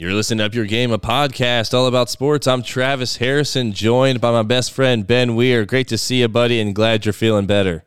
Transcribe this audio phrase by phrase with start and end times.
[0.00, 2.46] You're listening to Up Your Game, a podcast all about sports.
[2.46, 5.66] I'm Travis Harrison, joined by my best friend Ben Weir.
[5.66, 7.84] Great to see you, buddy, and glad you're feeling better.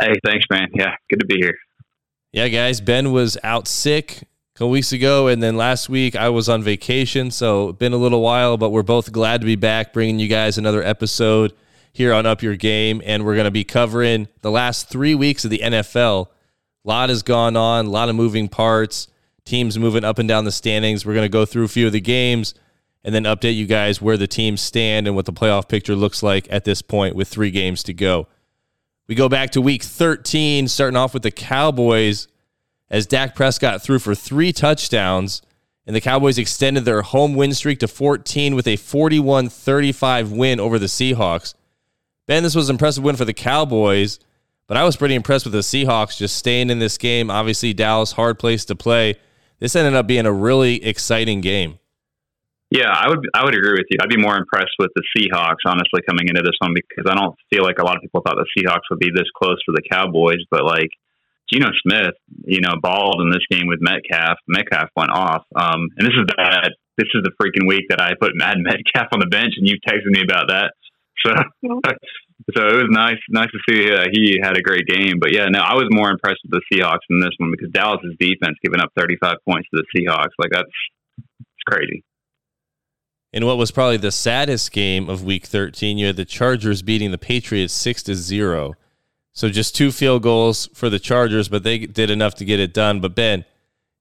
[0.00, 0.66] Hey, thanks, man.
[0.74, 1.56] Yeah, good to be here.
[2.32, 6.28] Yeah, guys, Ben was out sick a couple weeks ago, and then last week I
[6.28, 9.92] was on vacation, so been a little while, but we're both glad to be back,
[9.92, 11.52] bringing you guys another episode
[11.92, 15.44] here on Up Your Game, and we're going to be covering the last three weeks
[15.44, 16.26] of the NFL.
[16.84, 19.06] A lot has gone on, a lot of moving parts
[19.44, 21.04] teams moving up and down the standings.
[21.04, 22.54] We're going to go through a few of the games
[23.04, 26.22] and then update you guys where the teams stand and what the playoff picture looks
[26.22, 28.28] like at this point with three games to go.
[29.08, 32.28] We go back to week 13, starting off with the Cowboys
[32.88, 35.42] as Dak Prescott threw for three touchdowns,
[35.86, 40.60] and the Cowboys extended their home win streak to 14 with a 41 35 win
[40.60, 41.54] over the Seahawks.
[42.28, 44.20] Ben, this was an impressive win for the Cowboys,
[44.68, 47.30] but I was pretty impressed with the Seahawks just staying in this game.
[47.30, 49.16] Obviously, Dallas, hard place to play
[49.62, 51.78] this ended up being a really exciting game.
[52.68, 53.98] Yeah, I would I would agree with you.
[54.02, 57.36] I'd be more impressed with the Seahawks, honestly, coming into this one because I don't
[57.48, 59.82] feel like a lot of people thought the Seahawks would be this close to the
[59.88, 60.88] Cowboys, but like
[61.52, 64.38] Geno Smith, you know, balled in this game with Metcalf.
[64.48, 68.14] Metcalf went off, um, and this is that this is the freaking week that I
[68.20, 70.72] put Mad Metcalf on the bench, and you texted me about that.
[71.24, 71.34] So
[72.56, 75.18] so it was nice, nice to see uh, he had a great game.
[75.20, 78.16] But yeah, no, I was more impressed with the Seahawks in this one because Dallas's
[78.18, 80.70] defense giving up 35 points to the Seahawks, like that's
[81.18, 82.04] it's crazy.
[83.32, 87.12] In what was probably the saddest game of Week 13, you had the Chargers beating
[87.12, 88.74] the Patriots six to zero.
[89.32, 92.74] So just two field goals for the Chargers, but they did enough to get it
[92.74, 93.00] done.
[93.00, 93.46] But Ben,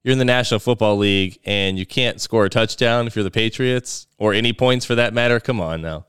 [0.04, 3.32] you're in the National Football League and you can't score a touchdown if you're the
[3.32, 5.40] Patriots or any points for that matter.
[5.40, 6.06] Come on now.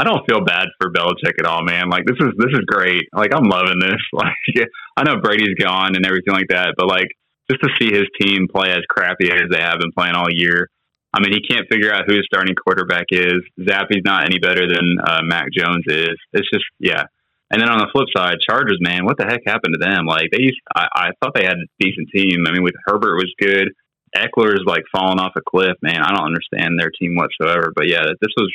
[0.00, 1.90] I don't feel bad for Belichick at all, man.
[1.90, 3.04] Like this is this is great.
[3.12, 4.00] Like I'm loving this.
[4.14, 7.08] Like I know Brady's gone and everything like that, but like
[7.50, 10.68] just to see his team play as crappy as they have been playing all year.
[11.12, 13.42] I mean, he can't figure out who his starting quarterback is.
[13.60, 16.16] Zappe's not any better than uh, Mac Jones is.
[16.32, 17.04] It's just yeah.
[17.50, 20.06] And then on the flip side, Chargers, man, what the heck happened to them?
[20.06, 22.46] Like they used, I, I thought they had a decent team.
[22.46, 23.74] I mean, with Herbert was good.
[24.16, 26.00] Ekeler's like falling off a cliff, man.
[26.02, 27.72] I don't understand their team whatsoever.
[27.74, 28.50] But yeah, this was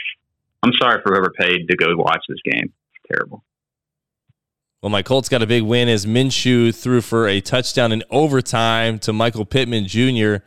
[0.65, 2.73] I'm sorry for whoever paid to go watch this game.
[2.95, 3.43] It's terrible.
[4.81, 8.97] Well, my Colts got a big win as Minshew threw for a touchdown in overtime
[8.99, 10.37] to Michael Pittman Jr.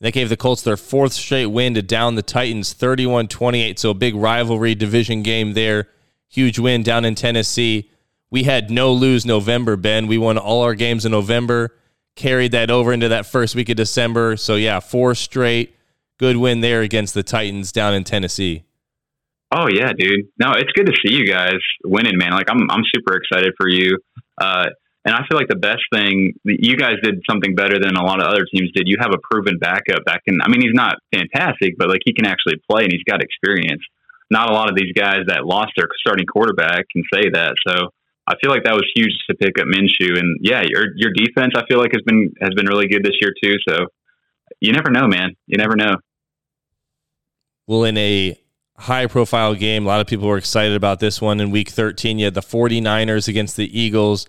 [0.00, 3.78] That gave the Colts their fourth straight win to down the Titans 31 28.
[3.78, 5.88] So a big rivalry division game there.
[6.28, 7.90] Huge win down in Tennessee.
[8.30, 10.06] We had no lose November, Ben.
[10.06, 11.74] We won all our games in November,
[12.16, 14.38] carried that over into that first week of December.
[14.38, 15.74] So, yeah, four straight.
[16.18, 18.64] Good win there against the Titans down in Tennessee.
[19.50, 20.28] Oh yeah, dude.
[20.38, 22.32] No, it's good to see you guys winning, man.
[22.32, 23.98] Like I'm, I'm super excited for you.
[24.38, 24.66] Uh,
[25.04, 28.20] and I feel like the best thing you guys did something better than a lot
[28.20, 28.84] of other teams did.
[28.86, 30.40] You have a proven backup that can.
[30.42, 33.82] I mean, he's not fantastic, but like he can actually play and he's got experience.
[34.30, 37.54] Not a lot of these guys that lost their starting quarterback can say that.
[37.66, 37.88] So
[38.26, 40.18] I feel like that was huge to pick up Minshew.
[40.18, 43.16] And yeah, your your defense I feel like has been has been really good this
[43.22, 43.56] year too.
[43.66, 43.86] So
[44.60, 45.30] you never know, man.
[45.46, 45.96] You never know.
[47.66, 48.36] Well, in a
[48.78, 49.84] high profile game.
[49.84, 52.18] A lot of people were excited about this one in week 13.
[52.18, 54.26] You had the 49ers against the Eagles,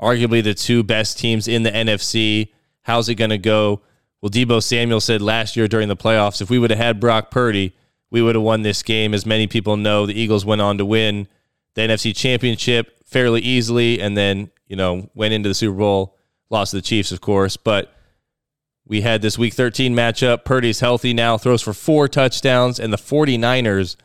[0.00, 2.50] arguably the two best teams in the NFC.
[2.82, 3.82] How's it going to go?
[4.20, 7.30] Well, Deebo Samuel said last year during the playoffs, if we would have had Brock
[7.30, 7.74] Purdy,
[8.10, 9.14] we would have won this game.
[9.14, 11.28] As many people know, the Eagles went on to win
[11.74, 16.16] the NFC Championship fairly easily and then, you know, went into the Super Bowl,
[16.50, 17.56] lost to the Chiefs, of course.
[17.56, 17.92] But
[18.88, 20.44] we had this week 13 matchup.
[20.44, 23.96] Purdy's healthy now, throws for four touchdowns, and the 49ers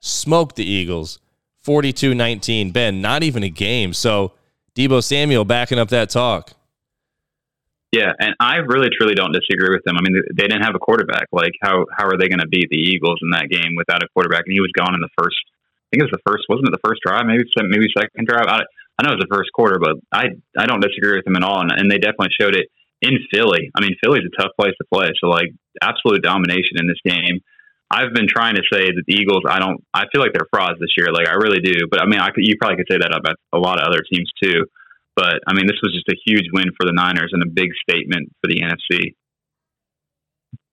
[0.00, 1.20] smoked the Eagles
[1.60, 2.72] 42 19.
[2.72, 3.92] Ben, not even a game.
[3.94, 4.32] So
[4.76, 6.52] Deebo Samuel backing up that talk.
[7.92, 9.96] Yeah, and I really truly don't disagree with them.
[9.98, 11.28] I mean, they didn't have a quarterback.
[11.30, 14.08] Like, how how are they going to beat the Eagles in that game without a
[14.14, 14.44] quarterback?
[14.46, 15.36] And he was gone in the first.
[15.46, 16.44] I think it was the first.
[16.48, 17.26] Wasn't it the first drive?
[17.26, 18.48] Maybe maybe second drive.
[18.48, 18.64] I,
[18.96, 21.44] I know it was the first quarter, but I I don't disagree with them at
[21.44, 21.60] all.
[21.60, 22.72] And, and they definitely showed it
[23.02, 23.70] in Philly.
[23.74, 25.10] I mean, Philly's a tough place to play.
[25.20, 25.50] So like
[25.82, 27.40] absolute domination in this game.
[27.90, 29.42] I've been trying to say that the Eagles.
[29.46, 29.84] I don't.
[29.92, 31.12] I feel like they're frauds this year.
[31.12, 31.74] Like I really do.
[31.90, 34.00] But I mean, I could, you probably could say that about a lot of other
[34.10, 34.64] teams too.
[35.14, 37.68] But I mean, this was just a huge win for the Niners and a big
[37.86, 39.14] statement for the NFC.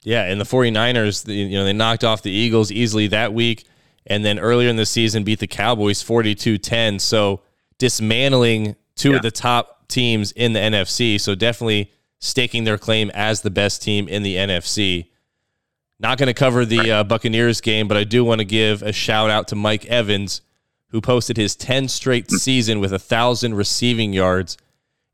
[0.04, 3.66] Yeah, and the 49ers, you know, they knocked off the Eagles easily that week
[4.06, 7.02] and then earlier in the season beat the Cowboys 42-10.
[7.02, 7.42] So
[7.80, 9.18] dismantling two yeah.
[9.18, 11.20] of the top teams in the NFC.
[11.20, 15.08] So definitely staking their claim as the best team in the NFC.
[16.00, 18.94] Not going to cover the uh, Buccaneers game, but I do want to give a
[18.94, 20.42] shout out to Mike Evans,
[20.88, 24.58] who posted his 10 straight season with a 1,000 receiving yards.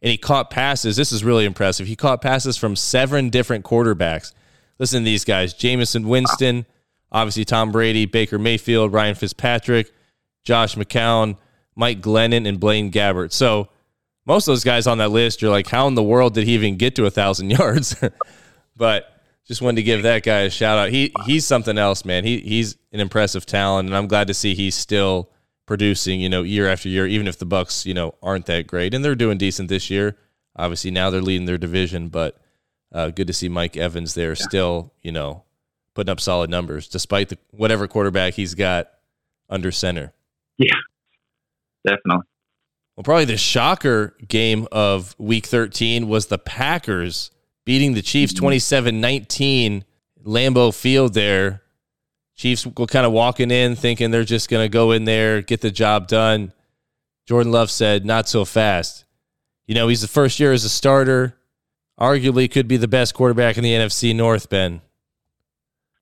[0.01, 0.95] And he caught passes.
[0.95, 1.87] This is really impressive.
[1.87, 4.33] He caught passes from seven different quarterbacks.
[4.77, 6.67] listen to these guys: Jameis Winston,
[7.11, 9.91] obviously Tom Brady, Baker Mayfield, Ryan Fitzpatrick,
[10.43, 11.37] Josh McCown,
[11.75, 13.31] Mike Glennon, and Blaine Gabbert.
[13.31, 13.69] So
[14.25, 16.53] most of those guys on that list, you're like, how in the world did he
[16.53, 17.95] even get to a thousand yards?
[18.75, 20.89] but just wanted to give that guy a shout out.
[20.89, 22.23] He he's something else, man.
[22.23, 25.29] He he's an impressive talent, and I'm glad to see he's still
[25.65, 28.93] producing, you know, year after year, even if the Bucks, you know, aren't that great.
[28.93, 30.17] And they're doing decent this year.
[30.55, 32.39] Obviously now they're leading their division, but
[32.91, 34.45] uh, good to see Mike Evans there yeah.
[34.45, 35.43] still, you know,
[35.93, 38.89] putting up solid numbers despite the whatever quarterback he's got
[39.49, 40.13] under center.
[40.57, 40.75] Yeah.
[41.85, 42.25] Definitely.
[42.95, 47.31] Well, probably the shocker game of week 13 was the Packers
[47.65, 48.43] beating the Chiefs mm-hmm.
[48.43, 49.85] 27 19,
[50.23, 51.61] Lambeau Field there.
[52.35, 55.61] Chiefs were kind of walking in thinking they're just going to go in there, get
[55.61, 56.53] the job done.
[57.25, 59.05] Jordan Love said, not so fast.
[59.67, 61.37] You know, he's the first year as a starter.
[61.99, 64.81] Arguably could be the best quarterback in the NFC North, Ben.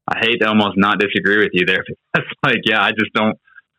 [0.07, 1.83] I hate to almost not disagree with you there.
[2.13, 3.37] That's like, yeah, I just don't.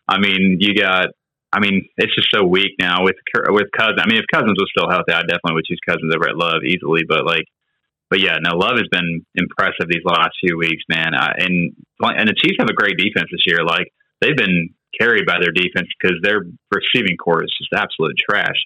[0.08, 1.08] I mean, you got
[1.54, 3.16] I mean, it's just so weak now with
[3.48, 4.00] with Cousins.
[4.02, 6.66] I mean, if Cousins was still healthy, I definitely would choose Cousins over at Love
[6.66, 7.02] easily.
[7.06, 7.46] But like,
[8.10, 11.14] but yeah, no, Love has been impressive these last few weeks, man.
[11.14, 11.72] Uh, and
[12.02, 13.62] and the Chiefs have a great defense this year.
[13.64, 13.86] Like
[14.20, 16.42] they've been carried by their defense because their
[16.74, 18.58] receiving corps is just absolute trash.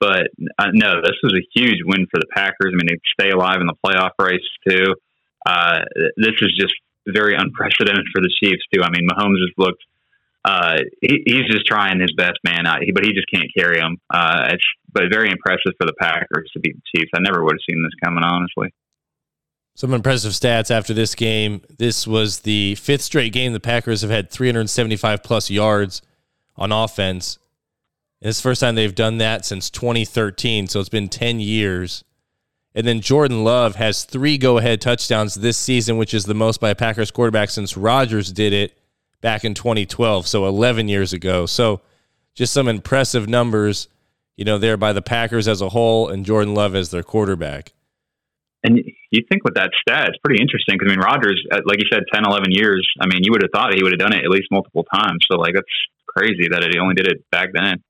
[0.00, 2.72] But uh, no, this was a huge win for the Packers.
[2.72, 4.94] I mean, they stay alive in the playoff race too.
[5.44, 5.84] Uh,
[6.16, 6.74] this is just
[7.06, 8.82] very unprecedented for the Chiefs too.
[8.82, 9.84] I mean, Mahomes just looked
[10.44, 12.64] uh, he, he's just trying his best, man.
[12.80, 13.98] He, but he just can't carry him.
[14.08, 17.10] Uh, it's but very impressive for the Packers to beat the Chiefs.
[17.14, 18.72] I never would have seen this coming, honestly.
[19.76, 21.62] Some impressive stats after this game.
[21.78, 26.02] This was the fifth straight game the Packers have had 375 plus yards
[26.56, 27.38] on offense.
[28.20, 30.66] And it's the first time they've done that since 2013.
[30.66, 32.04] So it's been 10 years.
[32.74, 36.60] And then Jordan Love has three go ahead touchdowns this season, which is the most
[36.60, 38.79] by a Packers quarterback since Rodgers did it
[39.20, 41.46] back in 2012, so 11 years ago.
[41.46, 41.80] So
[42.34, 43.88] just some impressive numbers,
[44.36, 47.72] you know, there by the Packers as a whole and Jordan Love as their quarterback.
[48.62, 48.78] And
[49.10, 51.88] you think with that stat, it's pretty interesting because, I mean, Rodgers, uh, like you
[51.90, 54.22] said, 10, 11 years, I mean, you would have thought he would have done it
[54.22, 55.24] at least multiple times.
[55.30, 55.66] So, like, that's
[56.06, 57.82] crazy that he only did it back then.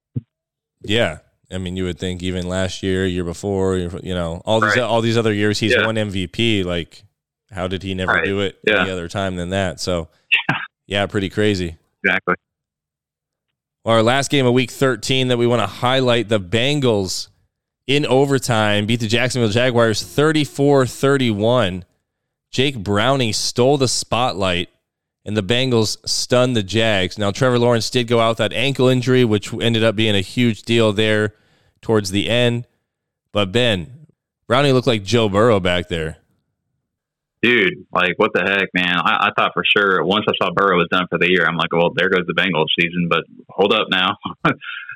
[0.83, 1.19] Yeah.
[1.51, 4.85] I mean, you would think even last year, year before, you know, all these right.
[4.85, 5.85] all these other years he's yeah.
[5.85, 6.65] won MVP.
[6.65, 7.03] Like,
[7.51, 8.25] how did he never right.
[8.25, 8.83] do it yeah.
[8.83, 9.81] any other time than that?
[9.81, 10.09] So,
[10.91, 11.77] Yeah, pretty crazy.
[12.03, 12.35] Exactly.
[13.85, 17.29] Our last game of week 13 that we want to highlight the Bengals
[17.87, 21.85] in overtime beat the Jacksonville Jaguars 34 31.
[22.51, 24.69] Jake Browning stole the spotlight
[25.25, 27.17] and the Bengals stunned the Jags.
[27.17, 30.21] Now, Trevor Lawrence did go out with that ankle injury, which ended up being a
[30.21, 31.35] huge deal there
[31.81, 32.67] towards the end.
[33.31, 34.07] But Ben,
[34.49, 36.20] Browning looked like Joe Burrow back there
[37.43, 38.97] dude, like what the heck, man?
[38.99, 41.57] I, I thought for sure once I saw Burrow was done for the year, I'm
[41.57, 43.09] like, well, there goes the Bengals season.
[43.09, 44.17] But hold up now,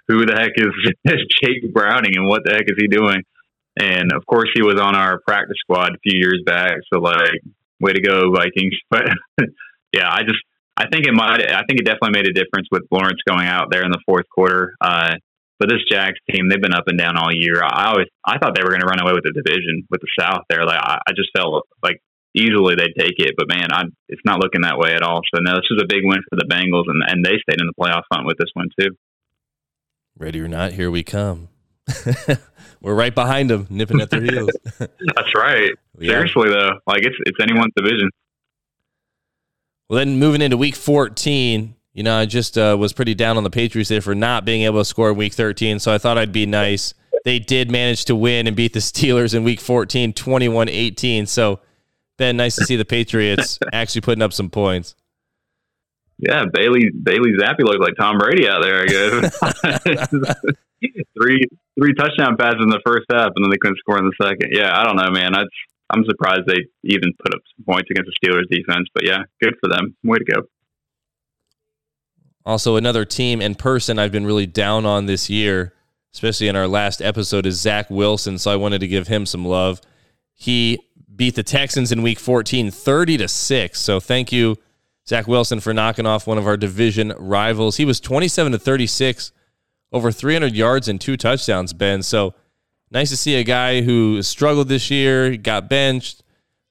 [0.08, 3.22] who the heck is Jake Browning and what the heck is he doing?
[3.78, 6.76] And of course, he was on our practice squad a few years back.
[6.92, 7.40] So like,
[7.80, 8.74] way to go, Vikings!
[8.90, 9.04] But
[9.92, 10.42] yeah, I just
[10.76, 11.40] I think it might.
[11.40, 14.26] I think it definitely made a difference with Lawrence going out there in the fourth
[14.28, 14.74] quarter.
[14.80, 15.14] Uh,
[15.60, 17.62] but this Jags team, they've been up and down all year.
[17.62, 20.10] I always I thought they were going to run away with the division with the
[20.18, 20.64] South there.
[20.66, 22.02] Like I, I just felt like
[22.34, 23.34] easily they'd take it.
[23.36, 25.20] But man, I, it's not looking that way at all.
[25.34, 27.66] So no, this is a big win for the Bengals, and, and they stayed in
[27.66, 28.90] the playoff hunt with this one too.
[30.16, 31.48] Ready or not, here we come.
[32.80, 34.50] We're right behind them, nipping at their heels.
[34.78, 35.72] That's right.
[35.98, 36.12] Yeah.
[36.12, 38.10] Seriously though, like it's it's anyone's division.
[39.88, 43.44] Well, then moving into Week 14, you know, I just uh, was pretty down on
[43.44, 46.16] the Patriots there for not being able to score in Week 13, so I thought
[46.16, 46.94] I'd be nice.
[47.24, 51.26] They did manage to win and beat the Steelers in Week 14, 21 18.
[51.26, 51.60] So
[52.16, 54.94] Ben, nice to see the Patriots actually putting up some points.
[56.18, 58.82] Yeah, Bailey Bailey Zappe looked like Tom Brady out there.
[58.82, 59.38] I guess
[61.20, 61.40] three
[61.78, 64.50] three touchdown passes in the first half, and then they couldn't score in the second.
[64.52, 65.32] Yeah, I don't know, man.
[65.90, 68.88] I'm surprised they even put up some points against the Steelers defense.
[68.94, 69.96] But yeah, good for them.
[70.02, 70.42] Way to go.
[72.46, 75.74] Also, another team and person I've been really down on this year,
[76.12, 78.38] especially in our last episode, is Zach Wilson.
[78.38, 79.80] So I wanted to give him some love.
[80.34, 80.78] He
[81.14, 83.80] beat the Texans in week 14 30 to 6.
[83.80, 84.56] So thank you
[85.06, 87.76] Zach Wilson for knocking off one of our division rivals.
[87.76, 89.32] He was 27 to 36
[89.92, 92.02] over 300 yards and two touchdowns, Ben.
[92.02, 92.34] So
[92.90, 96.22] nice to see a guy who struggled this year, got benched,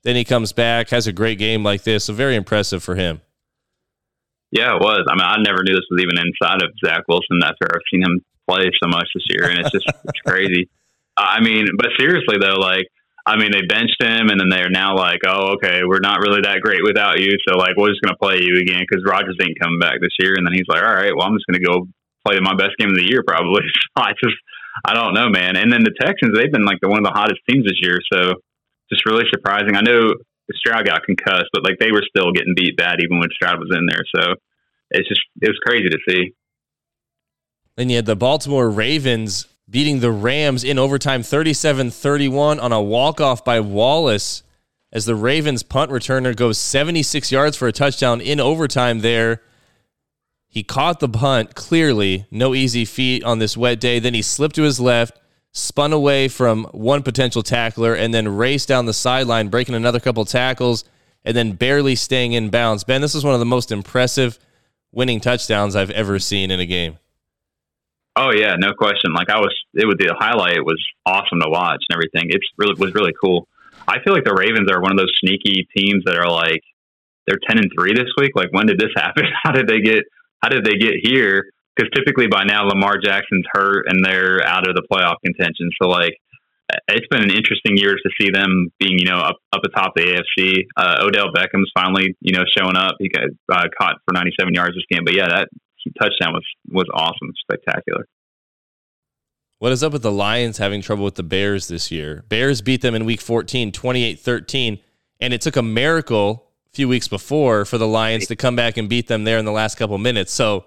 [0.03, 2.05] then he comes back, has a great game like this.
[2.05, 3.21] So very impressive for him.
[4.51, 5.05] Yeah, it was.
[5.09, 8.03] I mean, I never knew this was even inside of Zach Wilson after I've seen
[8.03, 10.69] him play so much this year, and it's just it's crazy.
[11.17, 12.85] I mean, but seriously though, like
[13.25, 16.41] I mean, they benched him, and then they're now like, oh, okay, we're not really
[16.43, 19.59] that great without you, so like we're just gonna play you again because Rodgers ain't
[19.59, 20.35] coming back this year.
[20.35, 21.87] And then he's like, all right, well, I'm just gonna go
[22.25, 23.63] play my best game of the year probably.
[23.63, 24.35] So I just,
[24.85, 25.55] I don't know, man.
[25.55, 27.99] And then the Texans, they've been like the one of the hottest teams this year,
[28.11, 28.43] so
[28.91, 29.75] just really surprising.
[29.75, 30.13] I know
[30.51, 33.71] Stroud got concussed, but like they were still getting beat bad even when Stroud was
[33.71, 34.03] in there.
[34.15, 34.35] So
[34.91, 36.33] it's just it was crazy to see.
[37.77, 43.19] You had the Baltimore Ravens beating the Rams in overtime 37 31 on a walk
[43.19, 44.43] off by Wallace
[44.91, 49.41] as the Ravens punt returner goes 76 yards for a touchdown in overtime there.
[50.47, 53.97] He caught the punt clearly, no easy feat on this wet day.
[53.97, 55.19] Then he slipped to his left,
[55.51, 60.23] spun away from one potential tackler, and then raced down the sideline, breaking another couple
[60.23, 60.83] tackles,
[61.25, 62.83] and then barely staying in bounds.
[62.83, 64.37] Ben, this is one of the most impressive
[64.91, 66.99] winning touchdowns I've ever seen in a game.
[68.15, 69.13] Oh yeah, no question.
[69.13, 72.29] Like I was, it was the highlight It was awesome to watch and everything.
[72.29, 73.47] It's really was really cool.
[73.87, 76.61] I feel like the Ravens are one of those sneaky teams that are like
[77.25, 78.31] they're ten and three this week.
[78.35, 79.25] Like when did this happen?
[79.43, 80.03] How did they get?
[80.41, 81.45] How did they get here?
[81.75, 85.71] Because typically by now Lamar Jackson's hurt and they're out of the playoff contention.
[85.81, 86.13] So like
[86.87, 90.03] it's been an interesting year to see them being you know up up atop the
[90.03, 90.63] AFC.
[90.77, 92.95] Uh, Odell Beckham's finally you know showing up.
[92.99, 95.49] He got uh, caught for 97 yards this game, but yeah, that
[95.91, 98.07] touchdown was was awesome, spectacular.
[99.59, 102.25] What is up with the Lions having trouble with the Bears this year?
[102.27, 104.79] Bears beat them in week 14, 28 13,
[105.21, 108.75] and it took a miracle a few weeks before for the Lions to come back
[108.75, 110.33] and beat them there in the last couple minutes.
[110.33, 110.65] So,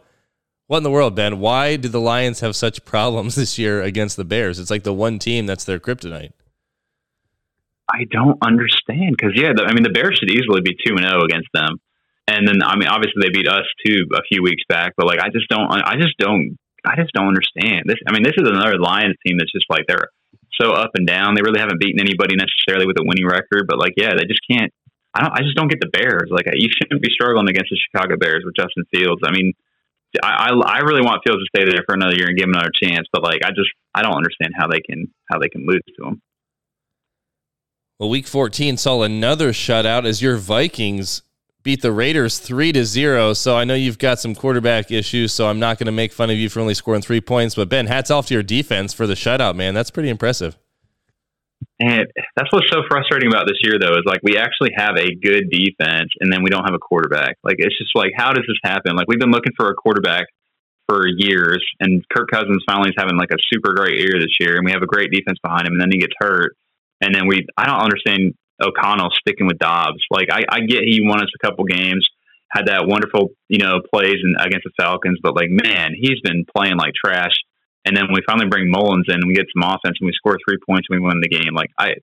[0.67, 1.41] what in the world, Ben?
[1.41, 4.59] Why do the Lions have such problems this year against the Bears?
[4.59, 6.33] It's like the one team that's their kryptonite.
[7.93, 11.05] I don't understand because yeah, the, I mean the Bears should easily be two and
[11.05, 11.77] zero oh against them.
[12.29, 15.21] And then, I mean, obviously they beat us too a few weeks back, but like,
[15.21, 17.99] I just don't, I just don't, I just don't understand this.
[18.07, 20.11] I mean, this is another Lions team that's just like they're
[20.61, 21.35] so up and down.
[21.35, 24.41] They really haven't beaten anybody necessarily with a winning record, but like, yeah, they just
[24.49, 24.73] can't.
[25.15, 25.33] I don't.
[25.33, 26.29] I just don't get the Bears.
[26.31, 29.23] Like, you shouldn't be struggling against the Chicago Bears with Justin Fields.
[29.25, 29.55] I mean,
[30.23, 32.55] I, I, I really want Fields to stay there for another year and give him
[32.55, 35.67] another chance, but like, I just, I don't understand how they can, how they can
[35.67, 36.23] lose to him.
[37.99, 41.23] Well, Week 14 saw another shutout as your Vikings
[41.67, 43.33] beat the Raiders three to zero.
[43.33, 46.31] So I know you've got some quarterback issues, so I'm not going to make fun
[46.31, 47.57] of you for only scoring three points.
[47.57, 49.75] But Ben, hats off to your defense for the shutout, man.
[49.75, 50.57] That's pretty impressive.
[51.81, 52.07] And
[52.37, 55.51] that's what's so frustrating about this year, though, is like we actually have a good
[55.51, 57.37] defense, and then we don't have a quarterback.
[57.43, 58.95] Like it's just like, how does this happen?
[58.95, 60.27] Like we've been looking for a quarterback
[60.89, 64.57] for years, and Kirk Cousins finally is having like a super great year this year,
[64.57, 66.57] and we have a great defense behind him, and then he gets hurt,
[67.01, 70.03] and then we I don't understand O'Connell sticking with Dobbs.
[70.11, 72.07] Like I, I get he won us a couple games,
[72.51, 76.45] had that wonderful you know plays in, against the Falcons, but like man, he's been
[76.57, 77.35] playing like trash.
[77.85, 80.37] And then we finally bring Mullens in, and we get some offense, and we score
[80.43, 81.55] three points, and we win the game.
[81.55, 81.95] Like I,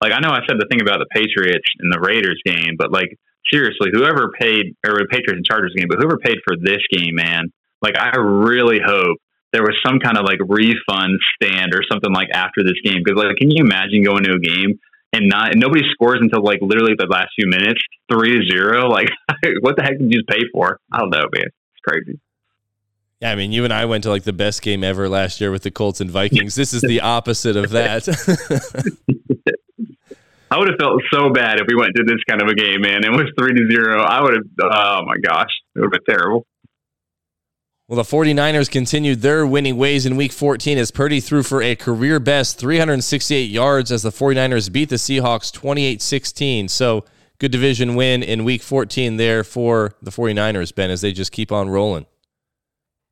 [0.00, 2.92] like I know I said the thing about the Patriots and the Raiders game, but
[2.92, 3.18] like
[3.50, 7.16] seriously, whoever paid or the Patriots and Chargers game, but whoever paid for this game,
[7.16, 7.50] man,
[7.82, 9.18] like I really hope
[9.52, 13.18] there was some kind of like refund stand or something like after this game because
[13.18, 14.78] like can you imagine going to a game
[15.12, 18.88] and not nobody scores until like literally the last few minutes, three to zero.
[18.88, 19.08] Like,
[19.60, 20.78] what the heck did you just pay for?
[20.90, 21.44] I don't know, man.
[21.44, 22.18] It's crazy.
[23.20, 25.52] Yeah, I mean, you and I went to like the best game ever last year
[25.52, 26.56] with the Colts and Vikings.
[26.56, 28.08] This is the opposite of that.
[30.50, 32.82] I would have felt so bad if we went to this kind of a game,
[32.82, 33.04] man.
[33.04, 34.02] It was three to zero.
[34.02, 34.44] I would have.
[34.60, 36.46] Oh my gosh, it would have been terrible.
[37.88, 41.74] Well, the 49ers continued their winning ways in week 14 as Purdy threw for a
[41.74, 46.68] career best 368 yards as the 49ers beat the Seahawks 28 16.
[46.68, 47.04] So,
[47.38, 51.50] good division win in week 14 there for the 49ers, Ben, as they just keep
[51.50, 52.06] on rolling.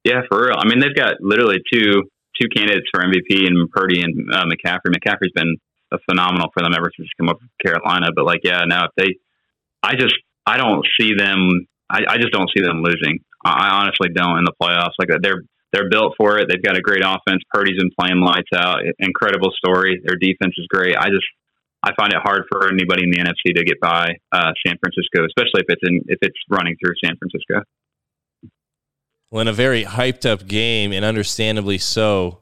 [0.05, 0.57] Yeah, for real.
[0.57, 2.05] I mean, they've got literally two
[2.41, 4.95] two candidates for MVP and Purdy and uh, McCaffrey.
[4.95, 5.57] McCaffrey's been
[5.93, 8.11] a phenomenal for them ever since he came up from Carolina.
[8.15, 9.17] But like, yeah, now if they,
[9.83, 10.15] I just
[10.47, 11.67] I don't see them.
[11.91, 13.19] I, I just don't see them losing.
[13.45, 14.99] I honestly don't in the playoffs.
[14.99, 15.43] Like they're
[15.73, 16.49] they're built for it.
[16.49, 17.43] They've got a great offense.
[17.53, 18.81] Purdy's been playing lights out.
[18.99, 20.01] Incredible story.
[20.05, 20.97] Their defense is great.
[20.97, 21.27] I just
[21.83, 25.25] I find it hard for anybody in the NFC to get by uh, San Francisco,
[25.25, 27.63] especially if it's in if it's running through San Francisco.
[29.31, 32.41] Well, in a very hyped up game, and understandably so,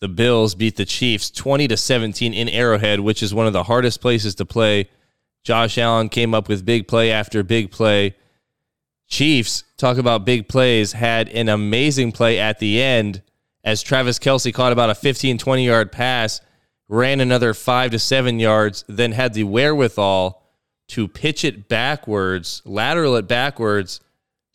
[0.00, 3.64] the Bills beat the Chiefs twenty to seventeen in Arrowhead, which is one of the
[3.64, 4.90] hardest places to play.
[5.44, 8.16] Josh Allen came up with big play after big play.
[9.08, 13.22] Chiefs, talk about big plays, had an amazing play at the end
[13.64, 16.40] as Travis Kelce caught about a 15, 20 yard pass,
[16.88, 20.42] ran another five to seven yards, then had the wherewithal
[20.88, 24.00] to pitch it backwards, lateral it backwards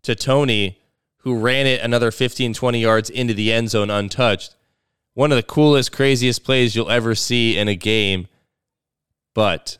[0.04, 0.80] to Toney,
[1.20, 4.56] who ran it another 15, 20 yards into the end zone untouched.
[5.14, 8.28] One of the coolest, craziest plays you'll ever see in a game.
[9.34, 9.78] but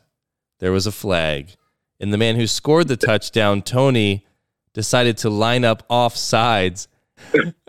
[0.60, 1.54] there was a flag.
[2.00, 4.24] And the man who scored the touchdown, Toney,
[4.78, 6.86] decided to line up off sides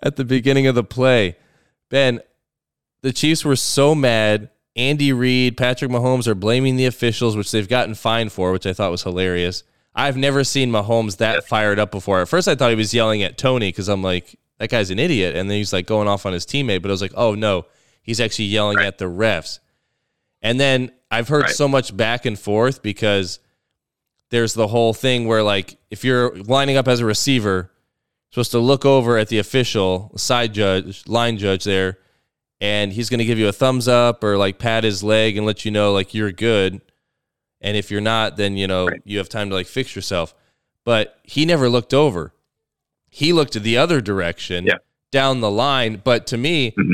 [0.03, 1.35] at the beginning of the play.
[1.89, 2.21] Ben,
[3.01, 4.51] the Chiefs were so mad.
[4.75, 8.73] Andy Reid, Patrick Mahomes are blaming the officials, which they've gotten fined for, which I
[8.73, 9.63] thought was hilarious.
[9.95, 12.21] I've never seen Mahomes that fired up before.
[12.21, 14.99] At first, I thought he was yelling at Toney because I'm like, that guy's an
[14.99, 15.35] idiot.
[15.35, 16.83] And then he's like going off on his teammate.
[16.83, 17.65] But I was like, oh no,
[18.03, 18.85] he's actually yelling right.
[18.85, 19.57] at the refs.
[20.43, 21.51] And then I've heard right.
[21.51, 23.39] so much back and forth because
[24.29, 27.71] there's the whole thing where like if you're lining up as a receiver,
[28.31, 31.97] supposed to look over at the official side judge, line judge there,
[32.61, 35.45] and he's going to give you a thumbs up or like pat his leg and
[35.45, 36.81] let you know like you're good.
[37.61, 39.01] And if you're not, then you know right.
[39.03, 40.33] you have time to like fix yourself.
[40.85, 42.33] But he never looked over.
[43.09, 44.77] He looked the other direction yeah.
[45.11, 46.01] down the line.
[46.03, 46.93] But to me, mm-hmm.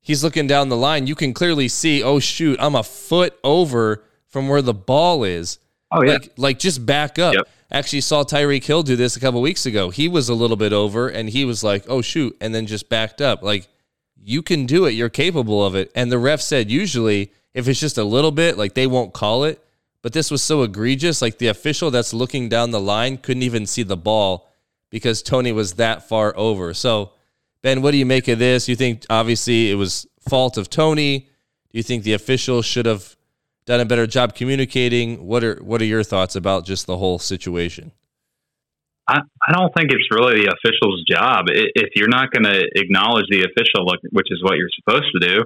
[0.00, 1.06] he's looking down the line.
[1.06, 5.58] You can clearly see, oh shoot, I'm a foot over from where the ball is.
[5.96, 6.12] Oh yeah.
[6.12, 7.34] Like, like just back up.
[7.34, 7.48] Yep.
[7.70, 9.90] Actually saw Tyreek Hill do this a couple weeks ago.
[9.90, 12.88] He was a little bit over and he was like, "Oh shoot," and then just
[12.88, 13.42] backed up.
[13.42, 13.68] Like
[14.22, 14.92] you can do it.
[14.92, 15.90] You're capable of it.
[15.94, 19.44] And the ref said usually if it's just a little bit, like they won't call
[19.44, 19.62] it.
[20.02, 23.66] But this was so egregious, like the official that's looking down the line couldn't even
[23.66, 24.48] see the ball
[24.90, 26.74] because Toney was that far over.
[26.74, 27.12] So,
[27.62, 28.68] Ben, what do you make of this?
[28.68, 31.20] You think obviously it was fault of Toney?
[31.20, 33.15] Do you think the official should have
[33.66, 35.26] done a better job communicating?
[35.26, 37.92] What are what are your thoughts about just the whole situation?
[39.08, 41.46] I, I don't think it's really the official's job.
[41.48, 45.44] If you're not going to acknowledge the official, which is what you're supposed to do,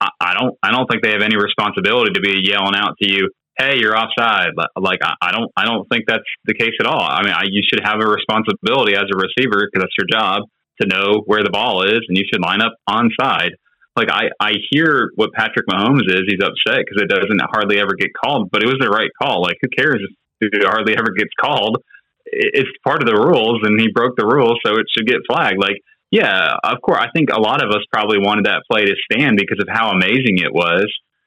[0.00, 0.56] I, I don't.
[0.62, 3.96] I don't think they have any responsibility to be yelling out to you, "Hey, you're
[3.96, 5.50] offside." Like I don't.
[5.56, 7.02] I don't think that's the case at all.
[7.02, 10.42] I mean, I, you should have a responsibility as a receiver because that's your job
[10.80, 13.52] to know where the ball is, and you should line up on side
[13.98, 16.22] like I, I hear what Patrick Mahomes is.
[16.26, 19.42] He's upset because it doesn't hardly ever get called, but it was the right call.
[19.42, 20.00] Like who cares
[20.40, 21.82] if it hardly ever gets called?
[22.24, 25.60] It's part of the rules, and he broke the rules, so it should get flagged.
[25.60, 27.00] Like yeah, of course.
[27.00, 29.90] I think a lot of us probably wanted that play to stand because of how
[29.90, 30.86] amazing it was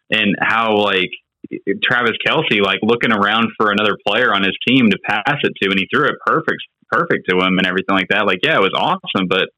[0.10, 1.10] and how like
[1.84, 5.70] Travis Kelce like looking around for another player on his team to pass it to,
[5.70, 8.26] and he threw it perfect, perfect to him and everything like that.
[8.26, 9.50] Like yeah, it was awesome, but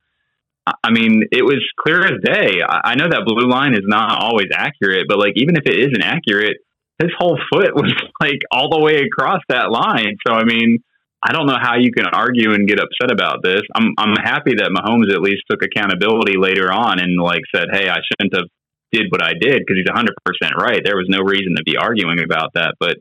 [0.65, 2.61] I mean, it was clear as day.
[2.63, 6.01] I know that blue line is not always accurate, but like even if it isn't
[6.01, 6.57] accurate,
[7.01, 10.15] his whole foot was like all the way across that line.
[10.25, 10.79] So I mean,
[11.21, 13.61] I don't know how you can argue and get upset about this.
[13.75, 17.89] I'm I'm happy that Mahomes at least took accountability later on and like said, "Hey,
[17.89, 18.47] I shouldn't have
[18.91, 20.07] did what I did" because he's 100%
[20.55, 20.81] right.
[20.83, 22.97] There was no reason to be arguing about that, but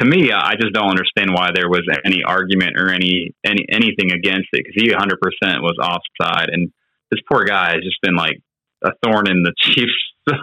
[0.00, 4.12] to me, I just don't understand why there was any argument or any any anything
[4.12, 6.72] against it because he 100 percent was offside, and
[7.10, 8.40] this poor guy has just been like
[8.84, 9.92] a thorn in the Chiefs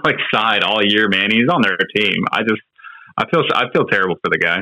[0.05, 1.09] like side all year.
[1.09, 2.23] Man, he's on their team.
[2.31, 2.61] I just
[3.17, 4.59] I feel I feel terrible for the guy.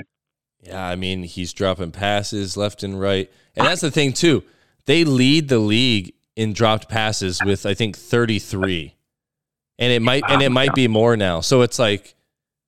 [0.61, 4.43] Yeah, I mean he's dropping passes left and right, and that's the thing too.
[4.85, 8.95] They lead the league in dropped passes with I think 33,
[9.77, 11.41] and it might and it might be more now.
[11.41, 12.15] So it's like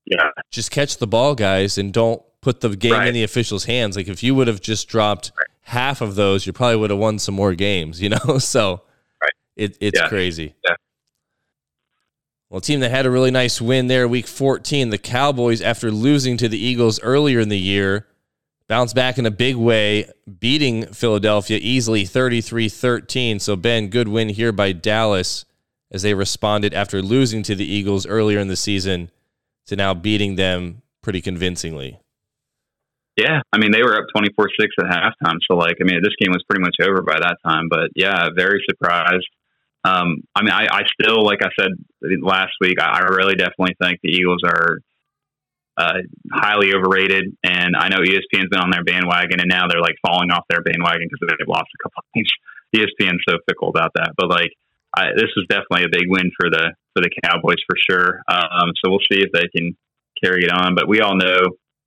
[0.05, 0.29] yeah.
[0.51, 3.07] Just catch the ball, guys, and don't put the game right.
[3.07, 3.95] in the officials' hands.
[3.95, 5.47] Like if you would have just dropped right.
[5.61, 8.37] half of those, you probably would have won some more games, you know?
[8.39, 8.81] so
[9.21, 9.31] right.
[9.55, 10.09] it, it's yeah.
[10.09, 10.55] crazy.
[10.67, 10.75] Yeah.
[12.49, 15.89] Well, a team that had a really nice win there, week 14, the Cowboys, after
[15.89, 18.07] losing to the Eagles earlier in the year,
[18.67, 20.09] bounced back in a big way,
[20.39, 23.39] beating Philadelphia easily 33 13.
[23.39, 25.45] So, Ben, good win here by Dallas
[25.91, 29.11] as they responded after losing to the Eagles earlier in the season
[29.67, 31.99] to now beating them pretty convincingly.
[33.17, 35.37] Yeah, I mean they were up twenty four six at halftime.
[35.49, 37.67] So like, I mean, this game was pretty much over by that time.
[37.69, 39.27] But yeah, very surprised.
[39.83, 41.71] Um, I mean, I, I still, like I said
[42.21, 44.77] last week, I, I really definitely think the Eagles are
[45.77, 47.35] uh, highly overrated.
[47.43, 50.61] And I know ESPN's been on their bandwagon, and now they're like falling off their
[50.61, 52.29] bandwagon because they've lost a couple of things.
[52.75, 54.11] ESPN's so fickle about that.
[54.15, 54.51] But like,
[54.95, 58.21] I, this was definitely a big win for the for the Cowboys for sure.
[58.27, 59.75] Um, so we'll see if they can
[60.23, 60.75] carry it on.
[60.75, 61.39] But we all know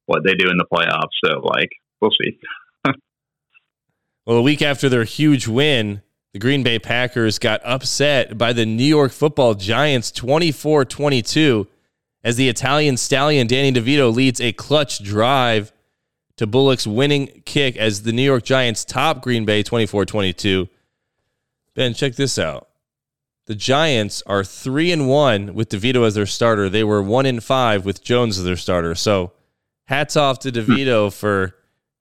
[0.07, 2.39] what they do in the playoffs, so like we'll see.
[4.27, 8.67] well, a week after their huge win, the Green Bay Packers got upset by the
[8.67, 11.67] New York Football Giants 24-22
[12.23, 15.73] as the Italian stallion Danny DeVito leads a clutch drive
[16.37, 20.69] to Bullock's winning kick as the New York Giants top Green Bay 24-22.
[21.75, 22.69] Ben, check this out
[23.47, 26.69] the Giants are three and one with DeVito as their starter.
[26.69, 28.95] They were one in five with Jones as their starter.
[28.95, 29.33] So
[29.85, 31.55] hats off to DeVito for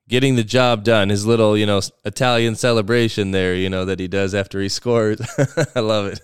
[0.08, 1.10] getting the job done.
[1.10, 5.20] His little, you know, Italian celebration there, you know, that he does after he scores.
[5.76, 6.22] I love it.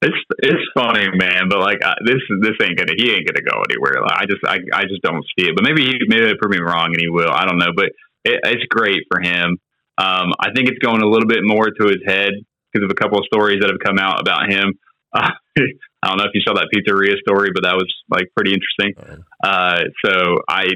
[0.00, 4.00] It's it's funny, man, but like this this ain't gonna he ain't gonna go anywhere.
[4.00, 5.56] Like, I just I, I just don't see it.
[5.56, 7.32] But maybe he maybe they prove me wrong and he will.
[7.32, 7.86] I don't know, but
[8.24, 9.58] it, it's great for him.
[9.98, 12.30] Um, I think it's going a little bit more to his head
[12.72, 14.72] because of a couple of stories that have come out about him.
[15.12, 15.30] Uh,
[16.02, 19.24] I don't know if you saw that pizzeria story, but that was like pretty interesting.
[19.42, 20.68] Uh, so I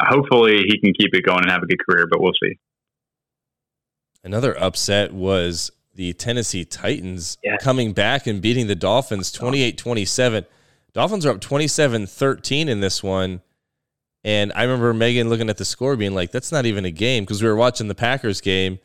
[0.00, 2.58] hopefully he can keep it going and have a good career, but we'll see.
[4.22, 7.56] Another upset was the Tennessee Titans Yeah.
[7.58, 10.46] coming back and beating the Dolphins 28 27.
[10.92, 13.42] Dolphins are up 27 13 in this one.
[14.24, 17.24] And I remember Megan looking at the score being like, that's not even a game
[17.24, 18.78] because we were watching the Packers game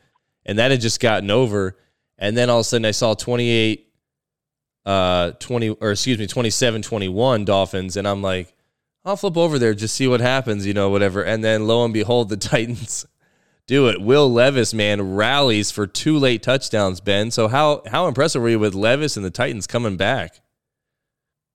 [0.44, 1.76] and that had just gotten over.
[2.20, 3.86] And then all of a sudden I saw 28
[4.86, 8.54] uh 20 or excuse me 27 21 Dolphins and I'm like
[9.04, 11.22] I'll flip over there just see what happens you know whatever.
[11.22, 13.06] And then lo and behold the Titans
[13.66, 14.00] do it.
[14.00, 17.30] Will Levis man rallies for two late touchdowns Ben.
[17.30, 20.40] So how how impressive were you with Levis and the Titans coming back?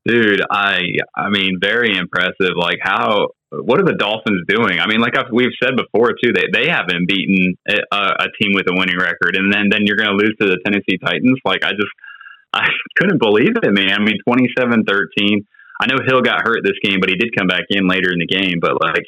[0.05, 0.81] Dude, I
[1.15, 2.53] I mean, very impressive.
[2.55, 4.79] Like how what are the Dolphins doing?
[4.79, 8.53] I mean, like I've, we've said before too, they they haven't beaten a, a team
[8.53, 11.39] with a winning record, and then then you're going to lose to the Tennessee Titans.
[11.45, 11.93] Like I just
[12.53, 13.91] I couldn't believe it, man.
[13.91, 15.43] I mean, 27-13.
[15.81, 18.19] I know Hill got hurt this game, but he did come back in later in
[18.19, 18.59] the game.
[18.61, 19.03] But like,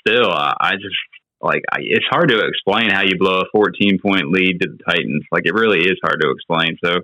[0.00, 0.96] still, I, I just
[1.42, 4.78] like I, it's hard to explain how you blow a 14 point lead to the
[4.88, 5.24] Titans.
[5.30, 6.78] Like it really is hard to explain.
[6.82, 7.00] So,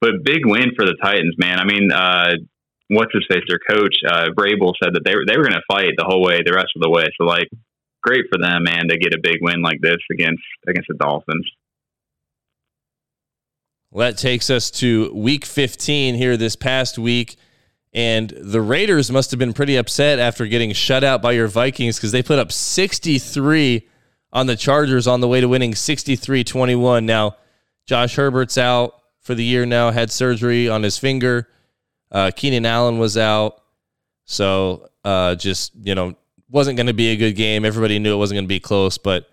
[0.00, 1.58] but big win for the Titans, man.
[1.58, 2.32] I mean, uh,
[2.90, 3.42] what's his face?
[3.48, 4.26] Their coach, uh,
[4.82, 6.82] said that they were they were going to fight the whole way, the rest of
[6.82, 7.06] the way.
[7.18, 7.48] So, like,
[8.02, 11.48] great for them, man, to get a big win like this against against the Dolphins.
[13.90, 17.36] well, that takes us to week 15 here this past week
[17.92, 21.96] and the Raiders must have been pretty upset after getting shut out by your Vikings
[21.96, 23.86] because they put up 63
[24.32, 27.04] on the Chargers on the way to winning 63 21.
[27.04, 27.36] Now,
[27.86, 31.48] Josh Herbert's out for the year now, had surgery on his finger.
[32.10, 33.62] Uh, Keenan Allen was out.
[34.24, 36.14] So uh, just, you know,
[36.48, 37.64] wasn't going to be a good game.
[37.64, 38.98] Everybody knew it wasn't going to be close.
[38.98, 39.28] But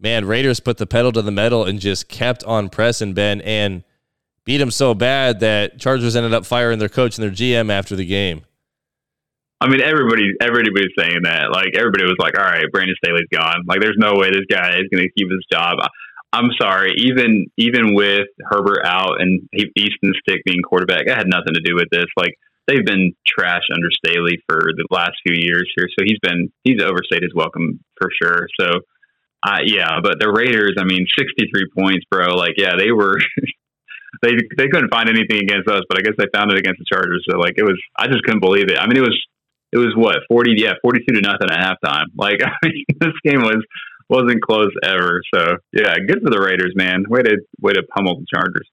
[0.00, 3.84] man, Raiders put the pedal to the metal and just kept on pressing Ben and
[4.44, 7.96] beat him so bad that Chargers ended up firing their coach and their GM after
[7.96, 8.42] the game.
[9.60, 11.50] I mean, everybody, everybody was saying that.
[11.50, 13.64] Like, everybody was like, "All right, Brandon Staley's gone.
[13.66, 15.78] Like, there's no way this guy is going to keep his job."
[16.32, 16.94] I'm sorry.
[16.98, 21.74] Even even with Herbert out and Easton Stick being quarterback, it had nothing to do
[21.74, 22.06] with this.
[22.16, 22.34] Like,
[22.66, 26.82] they've been trash under Staley for the last few years here, so he's been he's
[26.82, 28.46] overstayed his welcome for sure.
[28.60, 28.68] So,
[29.42, 32.34] uh, yeah, but the Raiders, I mean, 63 points, bro.
[32.34, 33.18] Like, yeah, they were.
[34.22, 36.86] They, they couldn't find anything against us, but I guess they found it against the
[36.90, 37.24] Chargers.
[37.28, 38.78] So like it was, I just couldn't believe it.
[38.80, 39.14] I mean, it was
[39.70, 42.06] it was what forty, yeah, forty two to nothing at halftime.
[42.16, 43.62] Like I mean, this game was
[44.08, 45.22] wasn't close ever.
[45.34, 47.04] So yeah, good for the Raiders, man.
[47.08, 48.68] Way to way to pummel the Chargers.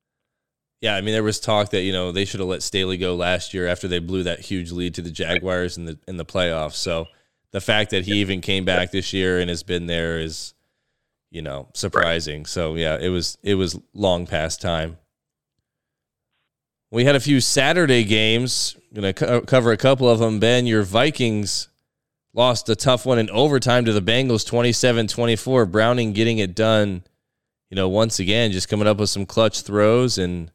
[0.82, 3.16] Yeah, I mean there was talk that you know they should have let Staley go
[3.16, 6.26] last year after they blew that huge lead to the Jaguars in the in the
[6.26, 6.76] playoffs.
[6.76, 7.08] So
[7.52, 10.54] the fact that he even came back this year and has been there is,
[11.32, 12.46] you know, surprising.
[12.46, 14.98] So yeah, it was it was long past time.
[16.92, 18.78] We had a few Saturday games.
[18.94, 20.40] Going to co- cover a couple of them.
[20.40, 21.68] Ben, your Vikings
[22.36, 25.72] lost a tough one in overtime to the Bengals 27-24.
[25.72, 27.04] Browning getting it done,
[27.70, 30.52] you know, once again just coming up with some clutch throws and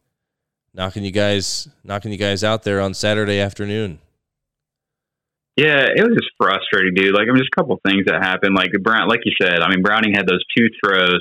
[0.75, 3.99] knocking you guys knocking you guys out there on Saturday afternoon.
[5.57, 7.13] Yeah, it was just frustrating, dude.
[7.13, 8.55] Like, I mean, just a couple things that happened.
[8.55, 11.21] Like Brown, like you said, I mean, Browning had those two throws,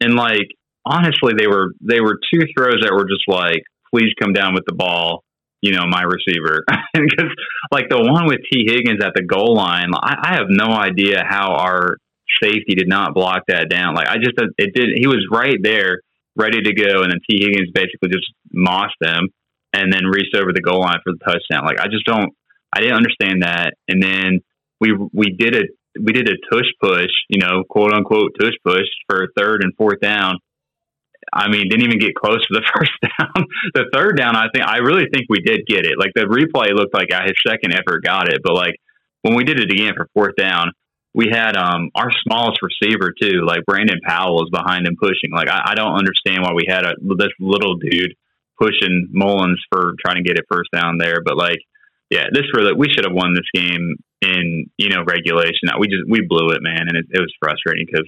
[0.00, 0.48] and like
[0.84, 4.64] honestly, they were they were two throws that were just like, please come down with
[4.66, 5.24] the ball,
[5.60, 6.64] you know, my receiver.
[6.92, 7.30] Because
[7.70, 11.22] like the one with Tee Higgins at the goal line, I, I have no idea
[11.26, 11.96] how our
[12.42, 13.94] safety did not block that down.
[13.94, 14.98] Like I just it did.
[14.98, 16.00] He was right there,
[16.36, 19.28] ready to go, and then Tee Higgins basically just mossed them
[19.72, 21.64] and then reached over the goal line for the touchdown.
[21.64, 22.34] Like I just don't.
[22.72, 23.74] I didn't understand that.
[23.88, 24.40] And then
[24.80, 25.62] we we did a
[25.98, 30.00] we did a tush push, you know, quote unquote tush push for third and fourth
[30.00, 30.38] down.
[31.32, 33.46] I mean, didn't even get close to the first down.
[33.74, 35.98] the third down, I think I really think we did get it.
[35.98, 38.74] Like the replay looked like his second effort got it, but like
[39.22, 40.72] when we did it again for fourth down,
[41.14, 45.32] we had um our smallest receiver too, like Brandon Powell was behind him pushing.
[45.34, 48.14] Like I, I don't understand why we had a this little dude
[48.60, 51.58] pushing Mullens for trying to get it first down there, but like
[52.10, 55.70] yeah, this really we should have won this game in you know regulation.
[55.78, 58.06] We just we blew it, man, and it, it was frustrating because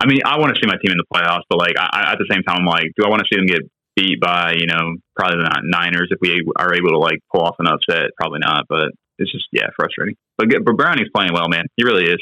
[0.00, 2.18] I mean I want to see my team in the playoffs, but like I, at
[2.18, 3.62] the same time, I'm like, do I want to see them get
[3.96, 7.56] beat by you know probably not Niners if we are able to like pull off
[7.58, 8.10] an upset?
[8.18, 10.16] Probably not, but it's just yeah frustrating.
[10.38, 11.66] But but Brownie's playing well, man.
[11.76, 12.18] He really is.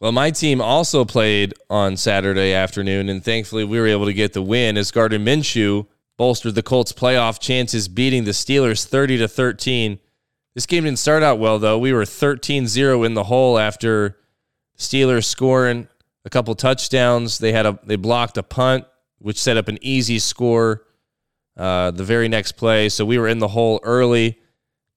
[0.00, 4.32] Well, my team also played on Saturday afternoon, and thankfully we were able to get
[4.32, 5.86] the win as Gardner Minshew
[6.16, 9.98] bolstered the Colts' playoff chances, beating the Steelers 30 to 13.
[10.54, 11.78] This game didn't start out well, though.
[11.78, 14.16] We were 13 0 in the hole after
[14.80, 15.86] Steelers scoring
[16.24, 17.38] a couple touchdowns.
[17.38, 18.86] They had a they blocked a punt,
[19.18, 20.84] which set up an easy score
[21.56, 22.88] uh, the very next play.
[22.88, 24.38] So we were in the hole early.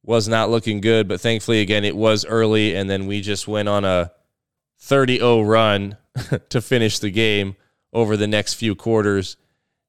[0.05, 3.69] Was not looking good, but thankfully, again, it was early, and then we just went
[3.69, 4.11] on a
[4.79, 5.97] 30 0 run
[6.49, 7.55] to finish the game
[7.93, 9.37] over the next few quarters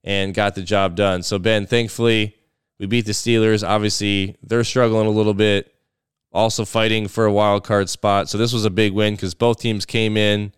[0.04, 1.24] and got the job done.
[1.24, 2.36] So, Ben, thankfully,
[2.78, 3.66] we beat the Steelers.
[3.66, 5.73] Obviously, they're struggling a little bit,
[6.34, 8.28] also fighting for a wild card spot.
[8.28, 10.52] So, this was a big win because both teams came in,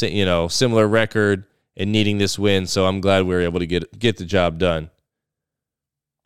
[0.00, 1.44] you know, similar record
[1.76, 2.66] and needing this win.
[2.66, 4.90] So, I'm glad we were able to get get the job done.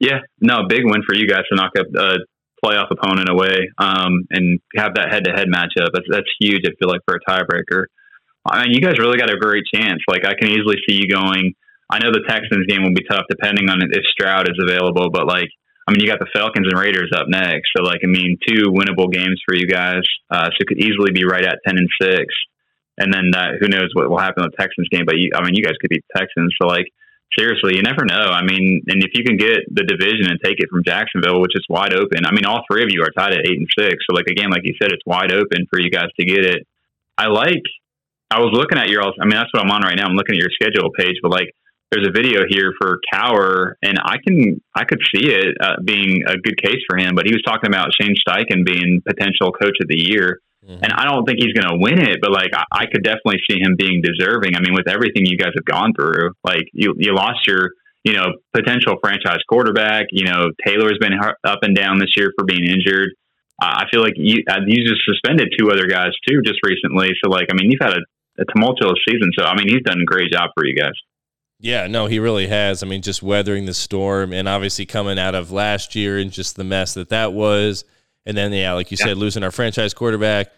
[0.01, 2.17] Yeah, no, big win for you guys to knock up a
[2.65, 5.91] playoff opponent away um, and have that head to head matchup.
[5.93, 6.63] That's, that's huge.
[6.67, 7.85] I feel like for a tiebreaker.
[8.45, 10.01] I mean, you guys really got a great chance.
[10.09, 11.55] Like I can easily see you going.
[11.91, 15.27] I know the Texans game will be tough depending on if Stroud is available, but
[15.27, 15.49] like
[15.87, 17.71] I mean, you got the Falcons and Raiders up next.
[17.77, 20.03] So like I mean, two winnable games for you guys.
[20.31, 22.27] Uh, so it could easily be right at ten and six.
[22.99, 25.05] And then who knows what will happen in the Texans game?
[25.07, 26.55] But you, I mean, you guys could the Texans.
[26.61, 26.87] So like
[27.37, 28.29] seriously, you never know.
[28.31, 31.57] I mean, and if you can get the division and take it from Jacksonville, which
[31.57, 32.27] is wide open.
[32.27, 34.05] I mean, all three of you are tied at eight and six.
[34.09, 36.67] So like again, like you said, it's wide open for you guys to get it.
[37.17, 37.65] I like
[38.33, 40.09] I was looking at your, I mean, that's what I'm on right now.
[40.09, 41.53] I'm looking at your schedule page, but like,
[41.93, 46.25] there's a video here for Cowher, and I can, I could see it uh, being
[46.27, 47.15] a good case for him.
[47.15, 50.83] But he was talking about Shane Steichen being potential coach of the year, mm-hmm.
[50.83, 53.45] and I don't think he's going to win it, but like, I, I could definitely
[53.49, 54.57] see him being deserving.
[54.57, 57.71] I mean, with everything you guys have gone through, like you, you lost your,
[58.05, 60.07] you know, potential franchise quarterback.
[60.11, 63.11] You know, Taylor's been up and down this year for being injured.
[63.61, 67.11] I feel like you uh, you just suspended two other guys too just recently.
[67.23, 68.03] So like, I mean, you've had a
[68.39, 69.31] a tumultuous season.
[69.37, 70.97] So I mean, he's done a great job for you guys.
[71.63, 72.83] Yeah, no, he really has.
[72.83, 76.57] I mean, just weathering the storm and obviously coming out of last year and just
[76.57, 77.85] the mess that that was,
[78.27, 79.07] and then yeah, like you yeah.
[79.07, 80.49] said, losing our franchise quarterback,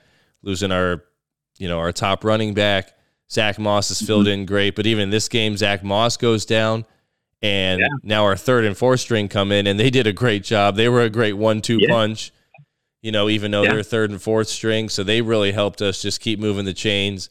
[0.43, 1.05] losing our,
[1.59, 2.95] you know, our top running back.
[3.31, 4.41] Zach Moss is filled mm-hmm.
[4.41, 6.87] in great, but even this game, Zach Moss goes down,
[7.43, 7.87] and yeah.
[8.03, 10.77] now our third and fourth string come in, and they did a great job.
[10.77, 11.91] They were a great one-two yeah.
[11.91, 12.33] punch,
[13.03, 16.21] you know, even though they're third and fourth string, so they really helped us just
[16.21, 17.29] keep moving the chains.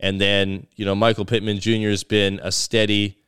[0.00, 1.90] And then, you know, Michael Pittman Jr.
[1.90, 3.18] has been a steady,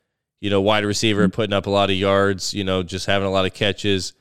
[0.41, 1.31] you know, wide receiver, mm-hmm.
[1.31, 4.15] putting up a lot of yards, you know, just having a lot of catches.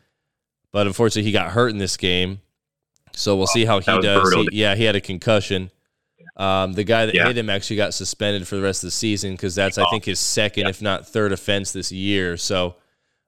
[0.72, 2.42] But unfortunately, he got hurt in this game.
[3.14, 4.34] So we'll see how he does.
[4.34, 5.72] He, yeah, he had a concussion.
[6.38, 7.28] Um, the guy that yeah.
[7.28, 10.06] hit him actually got suspended for the rest of the season because that's, I think,
[10.06, 10.70] his second, yeah.
[10.70, 12.38] if not third, offense this year.
[12.38, 12.76] So,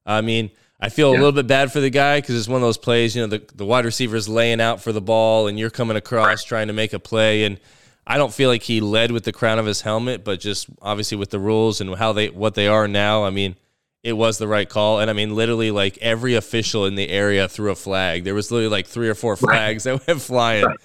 [0.05, 1.17] I mean, I feel yeah.
[1.17, 3.27] a little bit bad for the guy because it's one of those plays, you know,
[3.27, 6.47] the, the wide receiver is laying out for the ball and you're coming across right.
[6.47, 7.43] trying to make a play.
[7.43, 7.59] And
[8.05, 11.17] I don't feel like he led with the crown of his helmet, but just obviously
[11.17, 13.55] with the rules and how they what they are now, I mean,
[14.03, 14.99] it was the right call.
[14.99, 18.25] And I mean, literally, like every official in the area threw a flag.
[18.25, 19.99] There was literally like three or four flags right.
[19.99, 20.65] that went flying.
[20.65, 20.77] Right.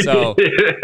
[0.00, 0.34] So,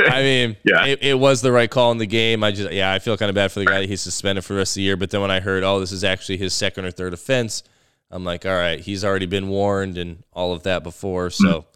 [0.00, 0.84] I mean, yeah.
[0.84, 2.44] it, it, was the right call in the game.
[2.44, 4.52] I just, yeah, I feel kind of bad for the guy that he's suspended for
[4.52, 4.96] the rest of the year.
[4.96, 7.62] But then when I heard, oh, this is actually his second or third offense,
[8.10, 11.30] I'm like, all right, he's already been warned and all of that before.
[11.30, 11.68] So, mm-hmm.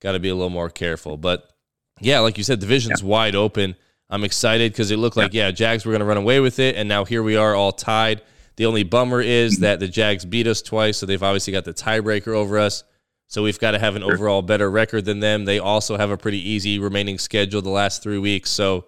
[0.00, 1.16] got to be a little more careful.
[1.16, 1.53] But
[2.00, 3.08] yeah, like you said, division's yeah.
[3.08, 3.76] wide open.
[4.10, 6.76] I'm excited because it looked like, yeah, Jags were going to run away with it.
[6.76, 8.22] And now here we are all tied.
[8.56, 9.62] The only bummer is mm-hmm.
[9.62, 10.98] that the Jags beat us twice.
[10.98, 12.84] So they've obviously got the tiebreaker over us.
[13.26, 14.12] So we've got to have an sure.
[14.12, 15.44] overall better record than them.
[15.44, 18.50] They also have a pretty easy remaining schedule the last three weeks.
[18.50, 18.84] So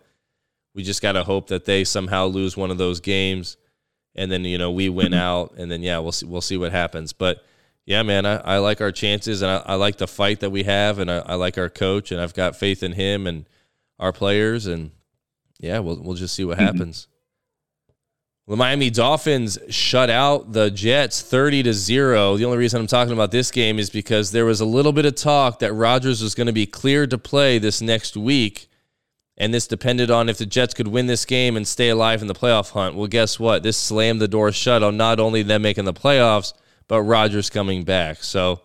[0.75, 3.57] we just got to hope that they somehow lose one of those games.
[4.15, 5.15] And then, you know, we win mm-hmm.
[5.15, 5.55] out.
[5.57, 7.13] And then, yeah, we'll see, we'll see what happens.
[7.13, 7.43] But
[7.87, 10.65] yeah, man, I, I like our chances and I, I, like the fight that we
[10.65, 13.49] have and I, I, like our coach and I've got faith in him and
[14.01, 14.91] our players and
[15.61, 16.67] yeah, we'll we'll just see what mm-hmm.
[16.67, 17.07] happens.
[18.49, 22.37] The Miami Dolphins shut out the Jets 30 to 0.
[22.37, 25.05] The only reason I'm talking about this game is because there was a little bit
[25.05, 28.69] of talk that Rodgers was going to be cleared to play this next week.
[29.37, 32.29] And this depended on if the Jets could win this game and stay alive in
[32.29, 32.95] the playoff hunt.
[32.95, 33.65] Well, guess what?
[33.65, 36.53] This slammed the door shut on not only them making the playoffs,
[36.89, 38.23] but Rodgers coming back.
[38.23, 38.61] So,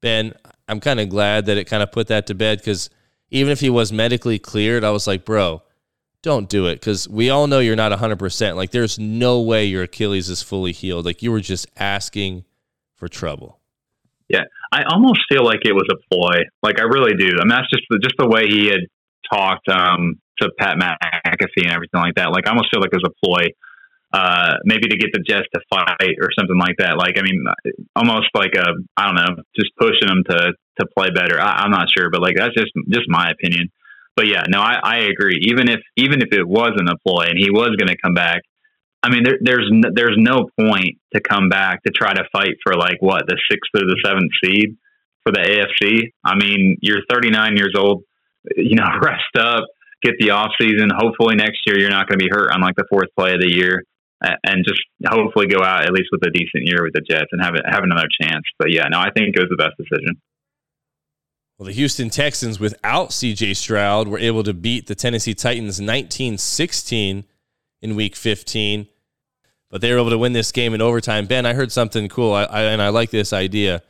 [0.00, 0.34] Ben,
[0.68, 2.90] I'm kind of glad that it kind of put that to bed because
[3.30, 5.62] even if he was medically cleared, I was like, bro,
[6.22, 8.56] don't do it because we all know you're not 100%.
[8.56, 11.04] Like, there's no way your Achilles is fully healed.
[11.04, 12.44] Like, you were just asking
[12.94, 13.58] for trouble.
[14.28, 16.42] Yeah, I almost feel like it was a ploy.
[16.62, 17.36] Like, I really do.
[17.38, 18.80] I mean, that's just just the way he had
[19.30, 22.30] talked um, to Pat McAfee and everything like that.
[22.30, 23.48] Like, I almost feel like it was a ploy
[24.12, 26.98] uh, maybe to get the Jets to fight or something like that.
[26.98, 27.44] Like, I mean,
[27.96, 31.40] almost like a, I don't know, just pushing them to, to play better.
[31.40, 33.70] I, am not sure, but like, that's just, just my opinion.
[34.14, 35.40] But yeah, no, I, I agree.
[35.48, 38.42] Even if, even if it wasn't a ploy and he was going to come back,
[39.02, 42.56] I mean, there, there's no, there's no point to come back to try to fight
[42.62, 44.76] for like what the sixth or the seventh seed
[45.24, 46.12] for the AFC.
[46.24, 48.04] I mean, you're 39 years old.
[48.56, 49.64] You know, rest up,
[50.02, 50.90] get the off season.
[50.94, 53.40] Hopefully next year you're not going to be hurt on like the fourth play of
[53.40, 53.82] the year,
[54.22, 57.42] and just hopefully go out at least with a decent year with the Jets and
[57.42, 58.44] have it have another chance.
[58.58, 60.20] But yeah, no, I think it was the best decision.
[61.58, 66.38] Well, the Houston Texans without CJ Stroud were able to beat the Tennessee Titans 19
[66.38, 67.24] 16
[67.82, 68.86] in week 15,
[69.70, 71.26] but they were able to win this game in overtime.
[71.26, 73.82] Ben, I heard something cool, I, I, and I like this idea.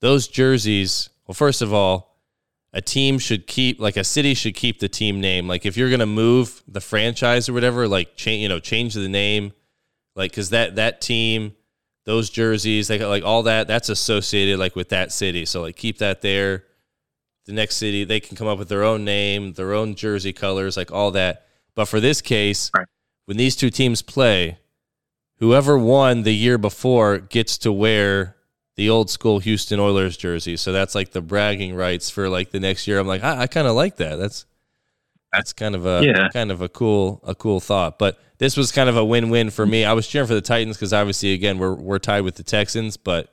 [0.00, 2.13] Those jerseys, well, first of all,
[2.74, 5.46] a team should keep like a city should keep the team name.
[5.46, 9.08] Like if you're gonna move the franchise or whatever, like change you know change the
[9.08, 9.52] name,
[10.16, 11.54] like because that that team,
[12.04, 15.46] those jerseys, like like all that that's associated like with that city.
[15.46, 16.64] So like keep that there.
[17.46, 20.76] The next city they can come up with their own name, their own jersey colors,
[20.76, 21.46] like all that.
[21.76, 22.86] But for this case, right
[23.26, 24.58] when these two teams play,
[25.38, 28.36] whoever won the year before gets to wear
[28.76, 30.56] the old school Houston Oilers jersey.
[30.56, 32.98] So that's like the bragging rights for like the next year.
[32.98, 34.16] I'm like, I, I kind of like that.
[34.16, 34.46] That's
[35.32, 36.28] that's kind of a yeah.
[36.28, 37.98] kind of a cool a cool thought.
[37.98, 39.84] But this was kind of a win win for me.
[39.84, 42.96] I was cheering for the Titans because obviously again we're we're tied with the Texans,
[42.96, 43.32] but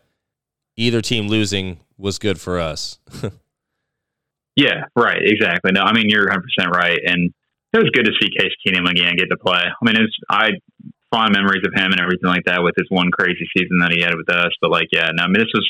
[0.75, 2.99] either team losing was good for us.
[4.55, 5.71] yeah, right, exactly.
[5.71, 7.33] No, I mean you're 100 percent right, and
[7.73, 9.61] it was good to see Case Keenum again get to play.
[9.61, 10.51] I mean, it's I
[11.11, 14.01] fond memories of him and everything like that with his one crazy season that he
[14.01, 14.51] had with us.
[14.61, 15.67] But like, yeah, no, I mean, this was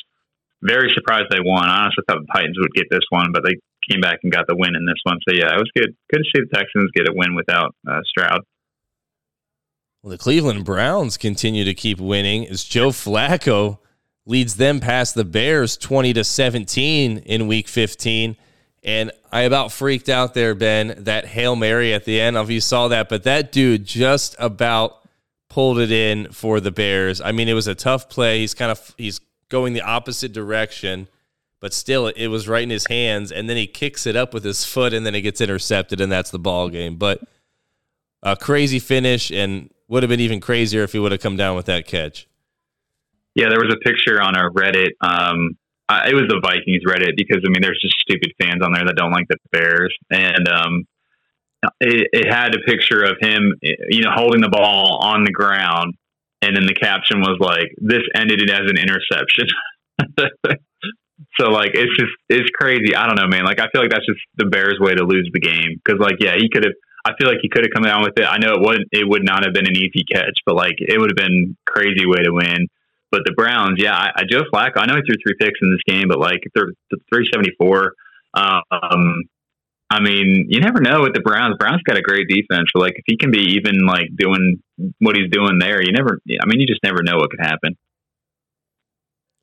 [0.62, 1.68] very surprised they won.
[1.68, 3.58] I honestly thought the Titans would get this one, but they
[3.90, 5.18] came back and got the win in this one.
[5.28, 5.96] So yeah, it was good.
[6.14, 8.42] Good to see the Texans get a win without uh, Stroud.
[10.02, 13.80] Well, the Cleveland Browns continue to keep winning as Joe Flacco
[14.26, 18.36] leads them past the Bears 20 to 17 in week 15.
[18.84, 22.36] And I about freaked out there, Ben, that Hail Mary at the end.
[22.36, 25.01] I don't know If you saw that, but that dude just about
[25.52, 27.20] pulled it in for the Bears.
[27.20, 28.40] I mean, it was a tough play.
[28.40, 31.10] He's kind of he's going the opposite direction,
[31.60, 33.34] but still it was right in his hands.
[33.34, 36.10] And then he kicks it up with his foot and then it gets intercepted, and
[36.10, 36.96] that's the ball game.
[36.96, 37.22] But
[38.24, 41.58] a crazy finish and would have been even crazier if he would have come down
[41.58, 42.28] with that catch.
[43.36, 45.58] Yeah, there was a picture on our Reddit um,
[46.08, 48.96] it was the Vikings Reddit because I mean, there's just stupid fans on there that
[48.96, 50.88] don't like the Bears, and um,
[51.80, 55.94] it, it had a picture of him, you know, holding the ball on the ground,
[56.42, 59.48] and then the caption was like, "This ended it as an interception."
[61.40, 62.96] so like, it's just it's crazy.
[62.96, 63.46] I don't know, man.
[63.46, 66.16] Like, I feel like that's just the Bears' way to lose the game because, like,
[66.20, 66.74] yeah, he could have.
[67.04, 68.26] I feel like he could have come down with it.
[68.26, 68.88] I know it wouldn't.
[68.92, 72.06] It would not have been an easy catch, but like, it would have been crazy
[72.06, 72.68] way to win.
[73.12, 74.78] But the Browns, yeah, I, I Joe Flacco.
[74.78, 76.72] I know he threw three picks in this game, but like they're
[77.14, 77.94] three seventy four.
[78.34, 79.24] Um,
[79.92, 81.56] I mean, you never know with the Browns.
[81.60, 82.70] Browns got a great defense.
[82.74, 84.62] So like if he can be even like doing
[85.00, 86.20] what he's doing there, you never.
[86.42, 87.78] I mean, you just never know what could happen.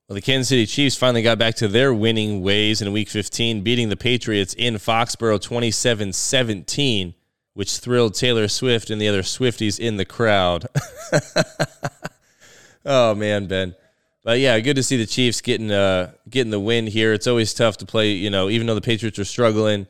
[0.09, 3.61] Well, the Kansas City Chiefs finally got back to their winning ways in Week 15,
[3.61, 7.15] beating the Patriots in Foxborough 27 17,
[7.53, 10.67] which thrilled Taylor Swift and the other Swifties in the crowd.
[12.89, 13.75] Oh man, Ben.
[14.25, 17.13] But yeah, good to see the Chiefs getting uh getting the win here.
[17.13, 19.87] It's always tough to play, you know, even though the Patriots are struggling.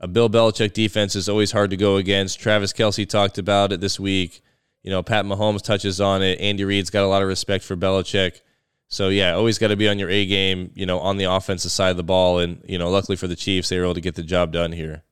[0.00, 2.38] A Bill Belichick defense is always hard to go against.
[2.38, 4.42] Travis Kelce talked about it this week.
[4.82, 6.38] You know, Pat Mahomes touches on it.
[6.40, 8.40] Andy Reid's got a lot of respect for Belichick.
[8.88, 11.72] So yeah, always got to be on your A game, you know, on the offensive
[11.72, 12.38] side of the ball.
[12.38, 14.72] And you know, luckily for the Chiefs, they were able to get the job done
[14.72, 15.02] here.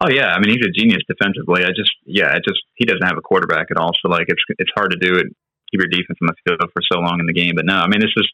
[0.00, 1.64] Oh yeah, I mean he's a genius defensively.
[1.64, 4.42] I just yeah, it just he doesn't have a quarterback at all, so like it's
[4.58, 5.26] it's hard to do it
[5.74, 7.54] keep your defense on the field for so long in the game.
[7.56, 8.28] But no, I mean, this is,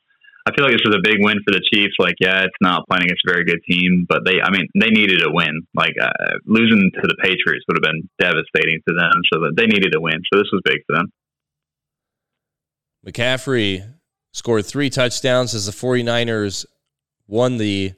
[0.46, 1.94] I feel like this was a big win for the Chiefs.
[1.98, 4.88] Like, yeah, it's not playing against a very good team, but they, I mean, they
[4.88, 5.62] needed a win.
[5.74, 6.08] Like, uh,
[6.46, 9.20] losing to the Patriots would have been devastating to them.
[9.32, 10.20] So that they needed a win.
[10.32, 11.12] So this was big for them.
[13.06, 13.84] McCaffrey
[14.32, 16.66] scored three touchdowns as the 49ers
[17.26, 17.92] won the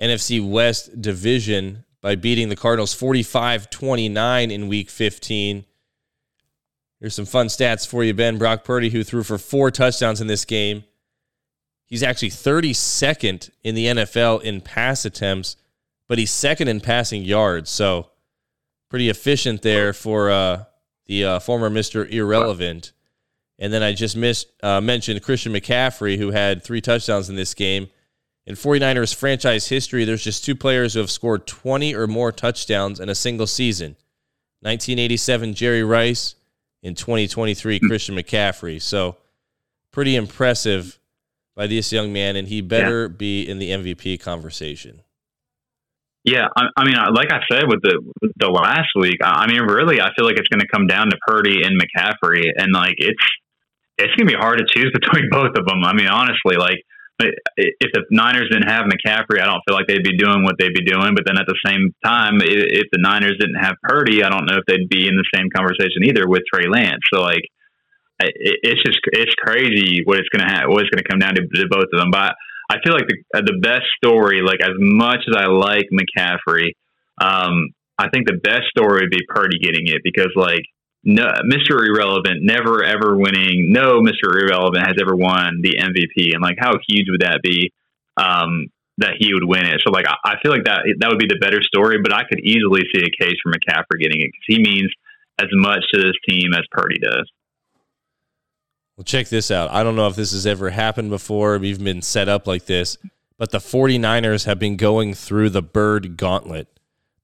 [0.00, 5.64] NFC West division by beating the Cardinals 45 29 in week 15.
[7.00, 8.38] Here's some fun stats for you, Ben.
[8.38, 10.84] Brock Purdy, who threw for four touchdowns in this game.
[11.86, 15.56] He's actually 32nd in the NFL in pass attempts,
[16.08, 17.70] but he's second in passing yards.
[17.70, 18.10] So
[18.88, 20.64] pretty efficient there for uh,
[21.06, 22.08] the uh, former Mr.
[22.10, 22.92] Irrelevant.
[23.58, 27.54] And then I just missed uh, mentioned Christian McCaffrey, who had three touchdowns in this
[27.54, 27.88] game.
[28.46, 33.00] In 49ers franchise history, there's just two players who have scored 20 or more touchdowns
[33.00, 33.96] in a single season
[34.60, 36.34] 1987, Jerry Rice,
[36.82, 38.80] in 2023, Christian McCaffrey.
[38.80, 39.16] So
[39.90, 40.98] pretty impressive
[41.56, 43.16] by this young man, and he better yeah.
[43.16, 45.02] be in the MVP conversation.
[46.22, 49.62] Yeah, I, I mean, like I said with the with the last week, I mean,
[49.62, 52.94] really, I feel like it's going to come down to Purdy and McCaffrey, and like
[52.98, 53.22] it's
[53.96, 55.82] it's going to be hard to choose between both of them.
[55.82, 56.78] I mean, honestly, like
[57.56, 60.74] if the Niners didn't have McCaffrey, I don't feel like they'd be doing what they'd
[60.74, 61.14] be doing.
[61.14, 64.58] But then at the same time, if the Niners didn't have Purdy, I don't know
[64.58, 67.00] if they'd be in the same conversation either with Trey Lance.
[67.12, 67.48] So like,
[68.20, 71.68] it's just it's crazy what it's gonna have, what it's gonna come down to, to
[71.68, 72.10] both of them.
[72.10, 72.34] But
[72.70, 76.72] I feel like the the best story, like as much as I like McCaffrey,
[77.20, 80.64] um, I think the best story would be Purdy getting it because like
[81.04, 81.86] no, Mr.
[81.86, 83.70] Irrelevant, never ever winning.
[83.72, 84.34] No, Mr.
[84.34, 87.72] Irrelevant has ever won the MVP, and like how huge would that be
[88.16, 88.66] um,
[88.98, 89.80] that he would win it?
[89.86, 92.24] So like I, I feel like that that would be the better story, but I
[92.24, 94.90] could easily see a case for McCaffrey getting it because he means
[95.38, 97.30] as much to this team as Purdy does.
[98.96, 99.70] Well, check this out.
[99.70, 102.64] I don't know if this has ever happened before, or even been set up like
[102.64, 102.96] this,
[103.36, 106.68] but the 49ers have been going through the bird gauntlet.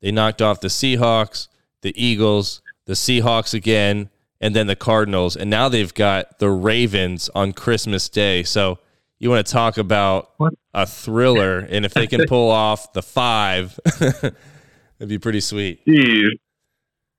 [0.00, 1.48] They knocked off the Seahawks,
[1.80, 4.10] the Eagles, the Seahawks again,
[4.40, 5.36] and then the Cardinals.
[5.36, 8.42] And now they've got the Ravens on Christmas Day.
[8.42, 8.78] So
[9.18, 10.52] you want to talk about what?
[10.74, 11.60] a thriller.
[11.60, 14.34] And if they can pull off the five, it'd
[15.08, 15.86] be pretty sweet.
[15.86, 16.32] Jeez.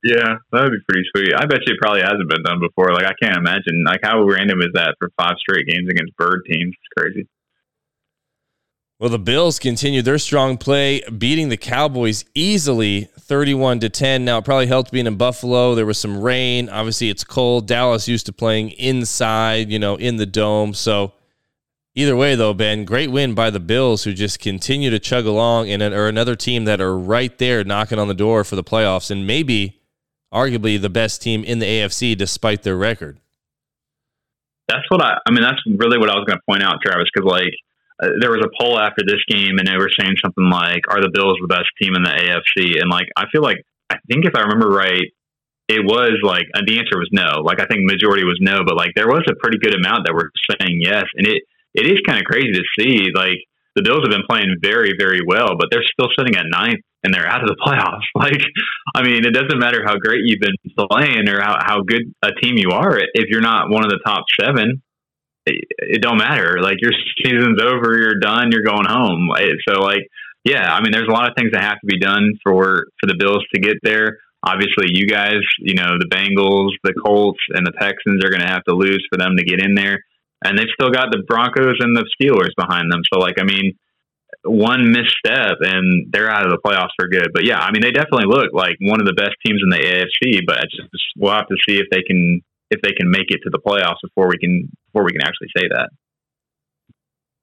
[0.04, 1.34] Yeah, that would be pretty sweet.
[1.34, 2.94] I bet you it probably hasn't been done before.
[2.94, 3.86] Like I can't imagine.
[3.86, 6.76] Like how random is that for five straight games against bird teams?
[6.76, 7.28] It's crazy.
[9.00, 14.24] Well, the Bills continue their strong play, beating the Cowboys easily 31 to 10.
[14.24, 15.74] Now, it probably helped being in Buffalo.
[15.74, 16.70] There was some rain.
[16.70, 17.68] Obviously, it's cold.
[17.68, 20.74] Dallas used to playing inside, you know, in the dome.
[20.74, 21.14] So,
[21.96, 25.70] either way, though, Ben, great win by the Bills, who just continue to chug along
[25.70, 29.12] and are another team that are right there knocking on the door for the playoffs
[29.12, 29.83] and maybe
[30.34, 33.20] arguably the best team in the AFC despite their record.
[34.68, 37.08] That's what I, I mean, that's really what I was going to point out, Travis,
[37.14, 37.54] because, like,
[38.02, 41.02] uh, there was a poll after this game, and they were saying something like, "Are
[41.02, 44.26] the Bills the best team in the AFC?" And like, I feel like I think
[44.26, 45.14] if I remember right,
[45.70, 47.42] it was like uh, the answer was no.
[47.44, 50.14] Like I think majority was no, but like there was a pretty good amount that
[50.14, 53.14] were saying yes, and it it is kind of crazy to see.
[53.14, 53.38] Like
[53.76, 57.14] the Bills have been playing very very well, but they're still sitting at ninth and
[57.14, 58.06] they're out of the playoffs.
[58.16, 58.42] Like
[58.96, 60.56] I mean, it doesn't matter how great you've been
[60.90, 64.00] playing or how how good a team you are if you're not one of the
[64.06, 64.82] top seven
[65.46, 66.60] it, don't matter.
[66.62, 66.92] Like your
[67.24, 69.30] season's over, you're done, you're going home.
[69.68, 70.08] So like,
[70.44, 73.08] yeah, I mean, there's a lot of things that have to be done for for
[73.08, 74.18] the Bills to get there.
[74.46, 78.52] Obviously, you guys, you know, the Bengals, the Colts, and the Texans are going to
[78.52, 80.04] have to lose for them to get in there,
[80.44, 83.02] and they've still got the Broncos and the Steelers behind them.
[83.12, 83.78] So like, I mean,
[84.44, 87.30] one misstep and they're out of the playoffs for good.
[87.34, 89.78] But yeah, I mean, they definitely look like one of the best teams in the
[89.78, 90.42] AFC.
[90.46, 93.50] But just we'll have to see if they can if they can make it to
[93.50, 95.90] the playoffs before we can before we can actually say that.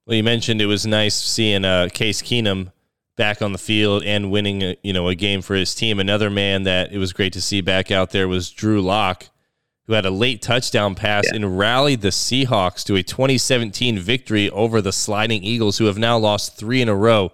[0.06, 2.72] Well, you mentioned it was nice seeing uh, Case Keenum
[3.16, 6.00] back on the field and winning, a, you know, a game for his team.
[6.00, 9.26] Another man that it was great to see back out there was Drew Lock,
[9.90, 11.34] who had a late touchdown pass yeah.
[11.34, 16.16] and rallied the Seahawks to a 2017 victory over the Sliding Eagles, who have now
[16.16, 17.32] lost three in a row.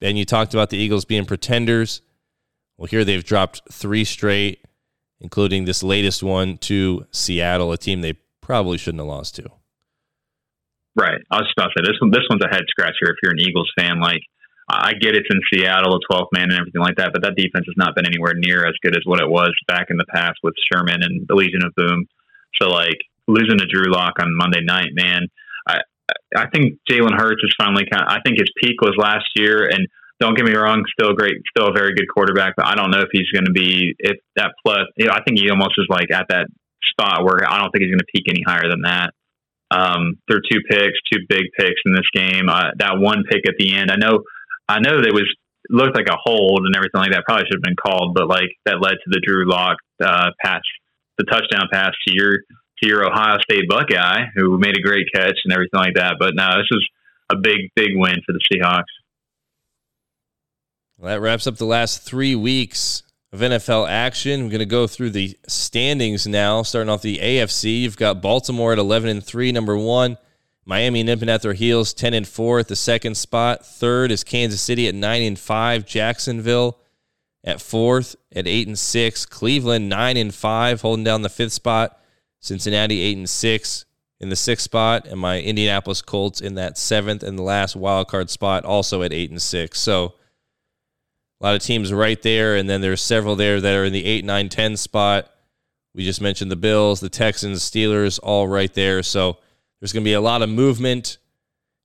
[0.00, 2.00] Ben, you talked about the Eagles being pretenders.
[2.76, 4.64] Well, here they've dropped three straight
[5.20, 9.50] including this latest one to Seattle, a team they probably shouldn't have lost to.
[10.94, 11.20] Right.
[11.30, 12.10] I was just about to say this one.
[12.12, 14.00] This one's a head scratcher if you're an Eagles fan.
[14.00, 14.22] Like
[14.70, 17.64] I get it's in Seattle, a 12th man, and everything like that, but that defense
[17.66, 20.38] has not been anywhere near as good as what it was back in the past
[20.42, 22.06] with Sherman and the Legion of Boom.
[22.60, 25.28] So like losing to Drew Lock on Monday night, man.
[25.66, 25.78] I
[26.36, 28.02] I think Jalen Hurts is finally kind.
[28.02, 29.86] Of, I think his peak was last year, and
[30.20, 33.00] don't get me wrong, still great, still a very good quarterback, but I don't know
[33.00, 34.86] if he's going to be if that plus.
[34.96, 36.48] You know, I think he almost is like at that
[36.90, 39.10] spot where I don't think he's going to peak any higher than that.
[39.70, 42.48] Um, are two picks, two big picks in this game.
[42.48, 44.22] Uh, that one pick at the end, I know,
[44.68, 45.28] I know that was
[45.70, 47.24] looked like a hold and everything like that.
[47.26, 50.60] Probably should have been called, but like that led to the Drew Lock uh, pass,
[51.18, 52.38] the touchdown pass to your
[52.80, 56.16] to your Ohio State Buckeye, who made a great catch and everything like that.
[56.18, 56.88] But no, this is
[57.30, 58.84] a big, big win for the Seahawks.
[60.96, 63.02] Well, that wraps up the last three weeks
[63.32, 64.44] of NFL action.
[64.44, 67.82] We're going to go through the standings now, starting off the AFC.
[67.82, 70.18] You've got Baltimore at 11 and 3, number one.
[70.68, 73.64] Miami nipping at their heels, 10 and 4 at the second spot.
[73.64, 75.86] Third is Kansas City at 9 and 5.
[75.86, 76.78] Jacksonville
[77.42, 79.24] at fourth at 8 and 6.
[79.24, 81.98] Cleveland 9 and 5, holding down the fifth spot.
[82.40, 83.84] Cincinnati 8 and 6
[84.20, 85.06] in the sixth spot.
[85.06, 89.12] And my Indianapolis Colts in that seventh and the last wild card spot, also at
[89.14, 89.80] 8 and 6.
[89.80, 90.16] So,
[91.40, 94.04] a lot of teams right there, and then there's several there that are in the
[94.04, 95.30] 8, 9, 10 spot.
[95.94, 99.02] We just mentioned the Bills, the Texans, Steelers, all right there.
[99.02, 99.38] So
[99.80, 101.18] there's going to be a lot of movement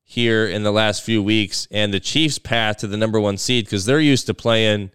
[0.03, 3.65] here in the last few weeks and the Chiefs' path to the number one seed
[3.65, 4.91] because they're used to playing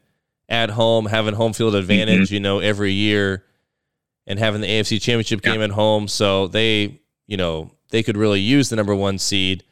[0.49, 2.35] at home, having home field advantage, mm-hmm.
[2.35, 3.45] you know, every year
[4.27, 5.65] and having the AFC championship game yeah.
[5.65, 6.09] at home.
[6.09, 9.65] So they, you know, they could really use the number one seed.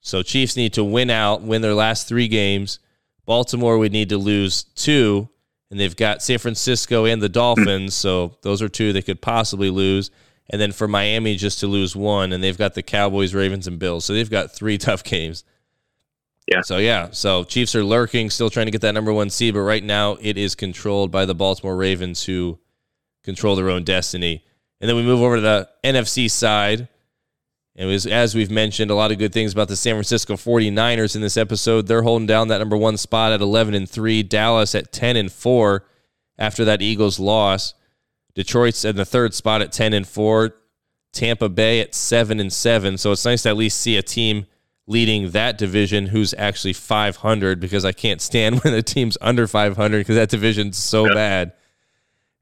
[0.00, 2.78] So Chiefs need to win out, win their last three games.
[3.24, 5.28] Baltimore would need to lose two,
[5.70, 7.94] and they've got San Francisco and the Dolphins.
[7.94, 10.10] so those are two they could possibly lose.
[10.50, 13.78] And then for Miami just to lose one, and they've got the Cowboys, Ravens, and
[13.78, 14.04] Bills.
[14.04, 15.44] So they've got three tough games.
[16.48, 16.60] Yeah.
[16.62, 19.60] So yeah, so Chiefs are lurking, still trying to get that number one seed, but
[19.60, 22.58] right now it is controlled by the Baltimore Ravens, who
[23.22, 24.44] control their own destiny.
[24.80, 26.88] And then we move over to the NFC side.
[27.74, 31.14] It was, as we've mentioned, a lot of good things about the San Francisco 49ers
[31.14, 31.86] in this episode.
[31.86, 34.22] They're holding down that number one spot at 11 and 3.
[34.24, 35.86] Dallas at 10 and 4
[36.36, 37.74] after that Eagles loss.
[38.34, 40.54] Detroit's in the third spot at 10 and 4.
[41.12, 42.96] Tampa Bay at 7 and 7.
[42.96, 44.46] So it's nice to at least see a team
[44.86, 49.98] leading that division who's actually 500 because I can't stand when a team's under 500
[49.98, 51.14] because that division's so yeah.
[51.14, 51.52] bad.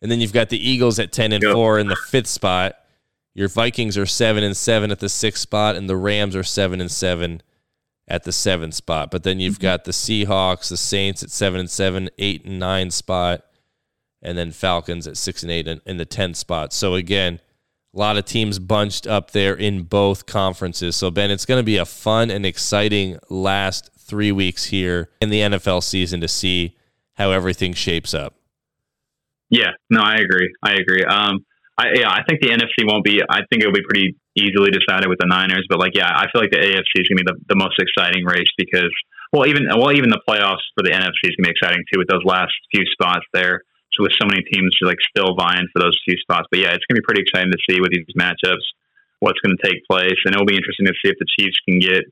[0.02, 2.76] And then you've got the Eagles at 10 and 4 in the fifth spot.
[3.34, 6.80] Your Vikings are 7 and 7 at the sixth spot, and the Rams are 7
[6.80, 7.42] and 7
[8.08, 9.10] at the seventh spot.
[9.10, 9.62] But then you've mm-hmm.
[9.62, 13.44] got the Seahawks, the Saints at 7 and 7, 8 and 9 spot,
[14.22, 16.72] and then Falcons at 6 and 8 in, in the 10th spot.
[16.72, 17.40] So again,
[17.94, 20.94] a lot of teams bunched up there in both conferences.
[20.94, 25.30] So, Ben, it's going to be a fun and exciting last three weeks here in
[25.30, 26.76] the NFL season to see
[27.14, 28.34] how everything shapes up.
[29.48, 30.52] Yeah, no, I agree.
[30.62, 31.04] I agree.
[31.04, 31.44] Um,
[31.76, 33.20] I, yeah, I think the NFC won't be.
[33.28, 35.66] I think it'll be pretty easily decided with the Niners.
[35.68, 38.24] But like, yeah, I feel like the AFC is gonna be the, the most exciting
[38.24, 38.92] race because,
[39.32, 42.08] well, even well, even the playoffs for the NFC is gonna be exciting too with
[42.08, 43.62] those last few spots there.
[43.98, 46.46] With so many teams like still vying for those few spots.
[46.50, 48.64] But yeah, it's gonna be pretty exciting to see with these matchups
[49.20, 51.78] what's going to take place, and it'll be interesting to see if the Chiefs can
[51.78, 52.04] get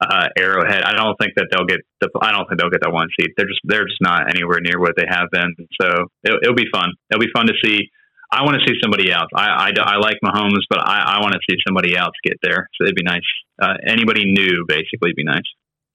[0.00, 0.82] uh, Arrowhead.
[0.82, 2.08] I don't think that they'll get the.
[2.20, 3.30] I don't think they'll get that one seed.
[3.36, 5.54] They're just they're just not anywhere near what they have been.
[5.80, 6.92] So it'll, it'll be fun.
[7.10, 7.90] It'll be fun to see.
[8.30, 9.28] I want to see somebody else.
[9.36, 12.66] I, I, I like Mahomes, but I, I want to see somebody else get there.
[12.74, 13.20] So it'd be nice.
[13.60, 15.42] Uh, anybody new, basically, be nice.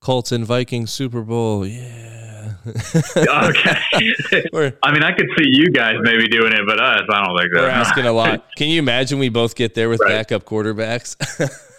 [0.01, 1.65] Colts and Vikings Super Bowl.
[1.65, 2.36] Yeah.
[3.17, 3.77] okay.
[4.83, 7.53] I mean, I could see you guys maybe doing it, but us, I don't think
[7.53, 7.61] that.
[7.61, 8.45] We're asking a lot.
[8.57, 10.09] Can you imagine we both get there with right.
[10.09, 11.15] backup quarterbacks?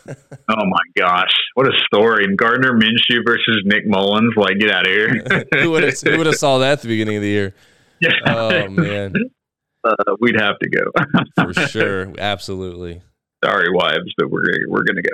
[0.48, 2.26] oh my gosh, what a story!
[2.36, 4.34] Gardner Minshew versus Nick Mullens.
[4.36, 5.44] Like, get out of here.
[5.54, 7.54] who would have who would have saw that at the beginning of the year?
[8.00, 8.10] Yeah.
[8.26, 9.14] Oh man.
[9.84, 12.12] Uh, we'd have to go for sure.
[12.18, 13.00] Absolutely.
[13.44, 15.12] Sorry, wives, but we're we're gonna go.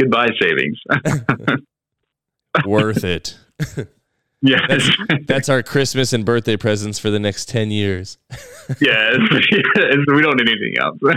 [0.00, 0.78] Goodbye, savings.
[2.66, 3.36] Worth it.
[4.46, 4.90] Yeah, that's,
[5.26, 8.18] that's, our Christmas and birthday presents for the next ten years.
[8.78, 10.98] yes, yes, we don't need anything else.
[11.00, 11.16] well,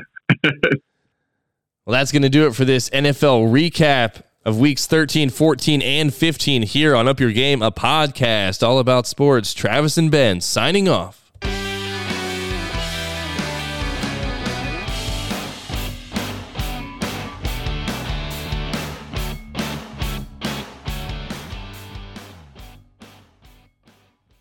[1.88, 6.62] that's going to do it for this NFL recap of weeks 13, 14, and 15
[6.62, 9.54] here on Up Your Game, a podcast all about sports.
[9.54, 11.27] Travis and Ben signing off.